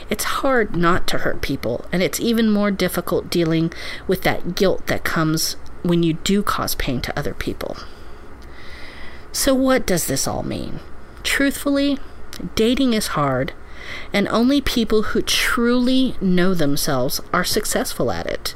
It's 0.08 0.24
hard 0.24 0.76
not 0.76 1.06
to 1.08 1.18
hurt 1.18 1.42
people, 1.42 1.84
and 1.92 2.02
it's 2.02 2.20
even 2.20 2.50
more 2.50 2.70
difficult 2.70 3.30
dealing 3.30 3.72
with 4.06 4.22
that 4.22 4.54
guilt 4.54 4.86
that 4.86 5.04
comes 5.04 5.54
when 5.82 6.02
you 6.02 6.14
do 6.14 6.42
cause 6.42 6.74
pain 6.74 7.00
to 7.02 7.18
other 7.18 7.34
people. 7.34 7.76
So, 9.32 9.54
what 9.54 9.86
does 9.86 10.06
this 10.06 10.26
all 10.26 10.42
mean? 10.42 10.80
Truthfully, 11.22 11.98
dating 12.54 12.92
is 12.94 13.08
hard, 13.08 13.52
and 14.12 14.28
only 14.28 14.60
people 14.60 15.02
who 15.02 15.22
truly 15.22 16.16
know 16.20 16.54
themselves 16.54 17.20
are 17.32 17.44
successful 17.44 18.10
at 18.10 18.26
it. 18.26 18.54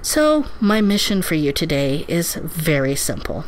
So, 0.00 0.46
my 0.60 0.80
mission 0.80 1.22
for 1.22 1.34
you 1.34 1.52
today 1.52 2.04
is 2.08 2.36
very 2.36 2.94
simple. 2.94 3.44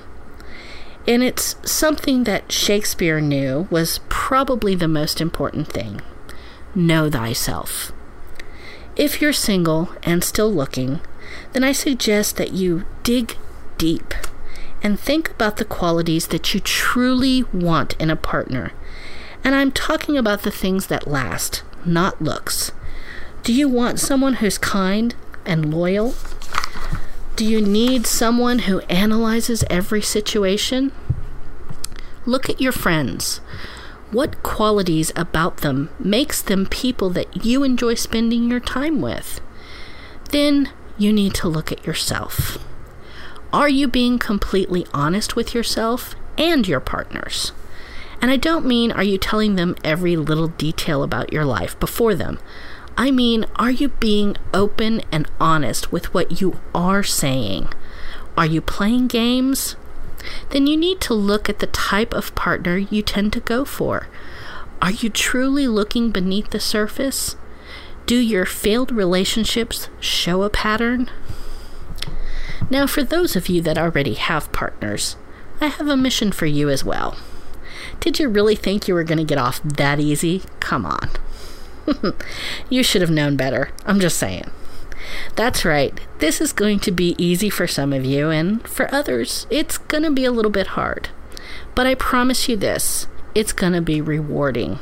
And 1.07 1.23
it's 1.23 1.57
something 1.65 2.25
that 2.25 2.53
Shakespeare 2.53 3.21
knew 3.21 3.69
was 3.71 4.01
probably 4.09 4.75
the 4.75 4.89
most 4.89 5.21
important 5.21 5.69
thing 5.69 6.03
know 6.75 7.11
thyself. 7.11 7.91
If 8.97 9.21
you're 9.21 9.33
single 9.33 9.91
and 10.03 10.23
still 10.23 10.53
looking, 10.53 11.01
then 11.53 11.65
I 11.65 11.73
suggest 11.73 12.37
that 12.37 12.53
you 12.53 12.85
dig 13.03 13.37
deep 13.79 14.15
and 14.83 14.99
think 14.99 15.31
about 15.31 15.57
the 15.57 15.65
qualities 15.65 16.29
that 16.29 16.55
you 16.55 16.61
truly 16.61 17.45
want 17.53 17.95
in 17.95 18.11
a 18.11 18.17
partner. 18.17 18.73
And 19.43 19.55
I'm 19.55 19.73
talking 19.73 20.17
about 20.17 20.43
the 20.43 20.51
things 20.51 20.87
that 20.89 21.09
last, 21.09 21.63
not 21.85 22.21
looks. 22.23 22.73
Do 23.43 23.53
you 23.53 23.69
want 23.69 23.99
someone 23.99 24.35
who's 24.35 24.59
kind 24.59 25.15
and 25.45 25.73
loyal? 25.73 26.15
Do 27.37 27.47
you 27.47 27.61
need 27.61 28.07
someone 28.07 28.61
who 28.61 28.81
analyzes 28.81 29.65
every 29.71 30.03
situation? 30.03 30.93
Look 32.27 32.51
at 32.51 32.61
your 32.61 32.73
friends. 32.73 33.41
What 34.11 34.43
qualities 34.43 35.11
about 35.17 35.59
them 35.59 35.89
makes 35.99 36.43
them 36.43 36.67
people 36.67 37.11
that 37.11 37.45
you 37.45 37.63
enjoy 37.63 37.95
spending 37.95 38.51
your 38.51 38.61
time 38.61 39.01
with? 39.01 39.41
Then 40.31 40.71
you 40.99 41.13
need 41.13 41.33
to 41.35 41.49
look 41.49 41.73
at 41.73 41.87
yourself. 41.87 42.59
Are 43.53 43.69
you 43.69 43.89
being 43.89 44.19
completely 44.19 44.87
honest 44.93 45.35
with 45.35 45.55
yourself 45.55 46.15
and 46.37 46.69
your 46.69 46.81
partners? 46.81 47.53
And 48.21 48.31
I 48.31 48.37
don't 48.37 48.67
mean 48.67 48.93
are 48.93 49.03
you 49.03 49.17
telling 49.17 49.55
them 49.55 49.77
every 49.83 50.15
little 50.17 50.49
detail 50.49 51.03
about 51.03 51.33
your 51.33 51.45
life 51.45 51.79
before 51.81 52.15
them. 52.15 52.39
I 53.01 53.11
mean, 53.11 53.47
are 53.57 53.71
you 53.71 53.89
being 53.89 54.37
open 54.53 55.01
and 55.11 55.27
honest 55.41 55.91
with 55.91 56.13
what 56.13 56.43
you 56.43 56.61
are 56.75 57.03
saying? 57.03 57.71
Are 58.37 58.45
you 58.45 58.61
playing 58.61 59.07
games? 59.07 59.75
Then 60.51 60.67
you 60.67 60.77
need 60.77 61.01
to 61.01 61.15
look 61.15 61.49
at 61.49 61.61
the 61.61 61.67
type 61.69 62.13
of 62.13 62.35
partner 62.35 62.77
you 62.77 63.01
tend 63.01 63.33
to 63.33 63.41
go 63.41 63.65
for. 63.65 64.09
Are 64.83 64.91
you 64.91 65.09
truly 65.09 65.67
looking 65.67 66.11
beneath 66.11 66.51
the 66.51 66.61
surface? 66.61 67.37
Do 68.05 68.17
your 68.17 68.45
failed 68.45 68.93
relationships 68.93 69.89
show 69.99 70.43
a 70.43 70.51
pattern? 70.51 71.09
Now, 72.69 72.87
for 72.87 73.03
those 73.03 73.35
of 73.35 73.49
you 73.49 73.63
that 73.63 73.79
already 73.79 74.13
have 74.13 74.53
partners, 74.53 75.17
I 75.59 75.69
have 75.69 75.89
a 75.89 75.97
mission 75.97 76.33
for 76.33 76.45
you 76.45 76.69
as 76.69 76.85
well. 76.85 77.17
Did 77.99 78.19
you 78.19 78.29
really 78.29 78.57
think 78.57 78.89
you 78.89 78.93
were 78.93 79.05
going 79.05 79.17
to 79.17 79.25
get 79.25 79.39
off 79.39 79.63
that 79.63 80.01
easy? 80.01 80.43
Come 80.61 80.85
on. 80.85 81.09
you 82.71 82.83
should 82.83 83.01
have 83.01 83.11
known 83.11 83.37
better. 83.37 83.71
I'm 83.85 84.01
just 84.01 84.19
saying. 84.19 84.51
That's 85.37 85.65
right. 85.65 85.99
This 86.19 86.41
is 86.41 86.53
going 86.53 86.81
to 86.81 86.91
be 86.91 87.15
easy 87.19 87.51
for 87.51 87.67
some 87.67 87.93
of 87.93 88.05
you, 88.05 88.31
and 88.31 88.67
for 88.69 88.93
others, 88.95 89.47
it's 89.51 89.79
going 89.79 90.05
to 90.05 90.11
be 90.11 90.25
a 90.25 90.31
little 90.31 90.51
bit 90.51 90.69
hard. 90.69 91.09
But 91.75 91.87
I 91.87 91.95
promise 91.95 92.49
you 92.49 92.57
this 92.57 93.07
it's 93.35 93.53
going 93.53 93.73
to 93.73 93.81
be 93.81 94.01
rewarding. 94.01 94.79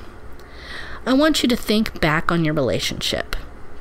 I 1.06 1.12
want 1.12 1.42
you 1.42 1.48
to 1.48 1.56
think 1.56 2.00
back 2.00 2.30
on 2.32 2.44
your 2.44 2.54
relationship. 2.54 3.36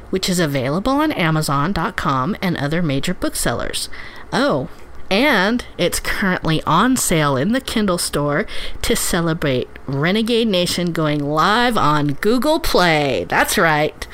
which 0.10 0.30
is 0.30 0.40
available 0.40 0.94
on 0.94 1.12
Amazon.com 1.12 2.36
and 2.42 2.58
other 2.58 2.82
major 2.82 3.14
booksellers. 3.14 3.90
Oh, 4.34 4.70
and 5.10 5.66
it's 5.78 6.00
currently 6.00 6.62
on 6.64 6.98
sale 6.98 7.38
in 7.38 7.54
the 7.54 7.62
Kindle 7.62 7.98
store 7.98 8.46
to 8.82 8.96
celebrate 8.96 9.70
Renegade 9.86 10.48
Nation 10.48 10.92
going 10.92 11.24
live 11.24 11.78
on 11.78 12.14
Google 12.14 12.60
Play. 12.60 13.26
That's 13.30 13.58
right. 13.58 14.06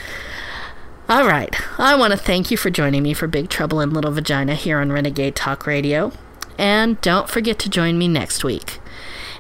All 1.10 1.28
right. 1.28 1.56
I 1.80 1.96
want 1.96 2.12
to 2.12 2.18
thank 2.18 2.52
you 2.52 2.58
for 2.58 2.70
joining 2.70 3.04
me 3.04 3.14
for 3.14 3.28
Big 3.28 3.50
Trouble 3.50 3.82
in 3.82 3.92
Little 3.92 4.12
Vagina 4.12 4.56
here 4.56 4.80
on 4.80 4.92
Renegade 4.92 5.36
Talk 5.36 5.66
Radio. 5.66 6.12
And 6.58 7.00
don't 7.02 7.30
forget 7.30 7.60
to 7.60 7.70
join 7.70 7.98
me 7.98 8.08
next 8.08 8.44
week. 8.44 8.80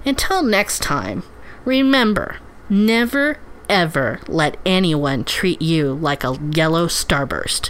Until 0.05 0.43
next 0.43 0.82
time, 0.82 1.24
remember 1.66 2.38
never 2.70 3.38
ever 3.70 4.20
let 4.28 4.57
anyone 4.66 5.24
treat 5.24 5.61
you 5.61 5.93
like 5.93 6.24
a 6.24 6.38
yellow 6.53 6.88
starburst. 6.88 7.70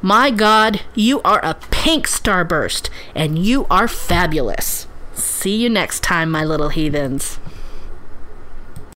My 0.00 0.30
God, 0.30 0.82
you 0.94 1.20
are 1.22 1.44
a 1.44 1.54
pink 1.70 2.06
starburst, 2.06 2.88
and 3.14 3.38
you 3.38 3.66
are 3.68 3.88
fabulous. 3.88 4.86
See 5.12 5.56
you 5.56 5.68
next 5.68 6.02
time, 6.02 6.30
my 6.30 6.44
little 6.44 6.68
heathens. 6.68 7.38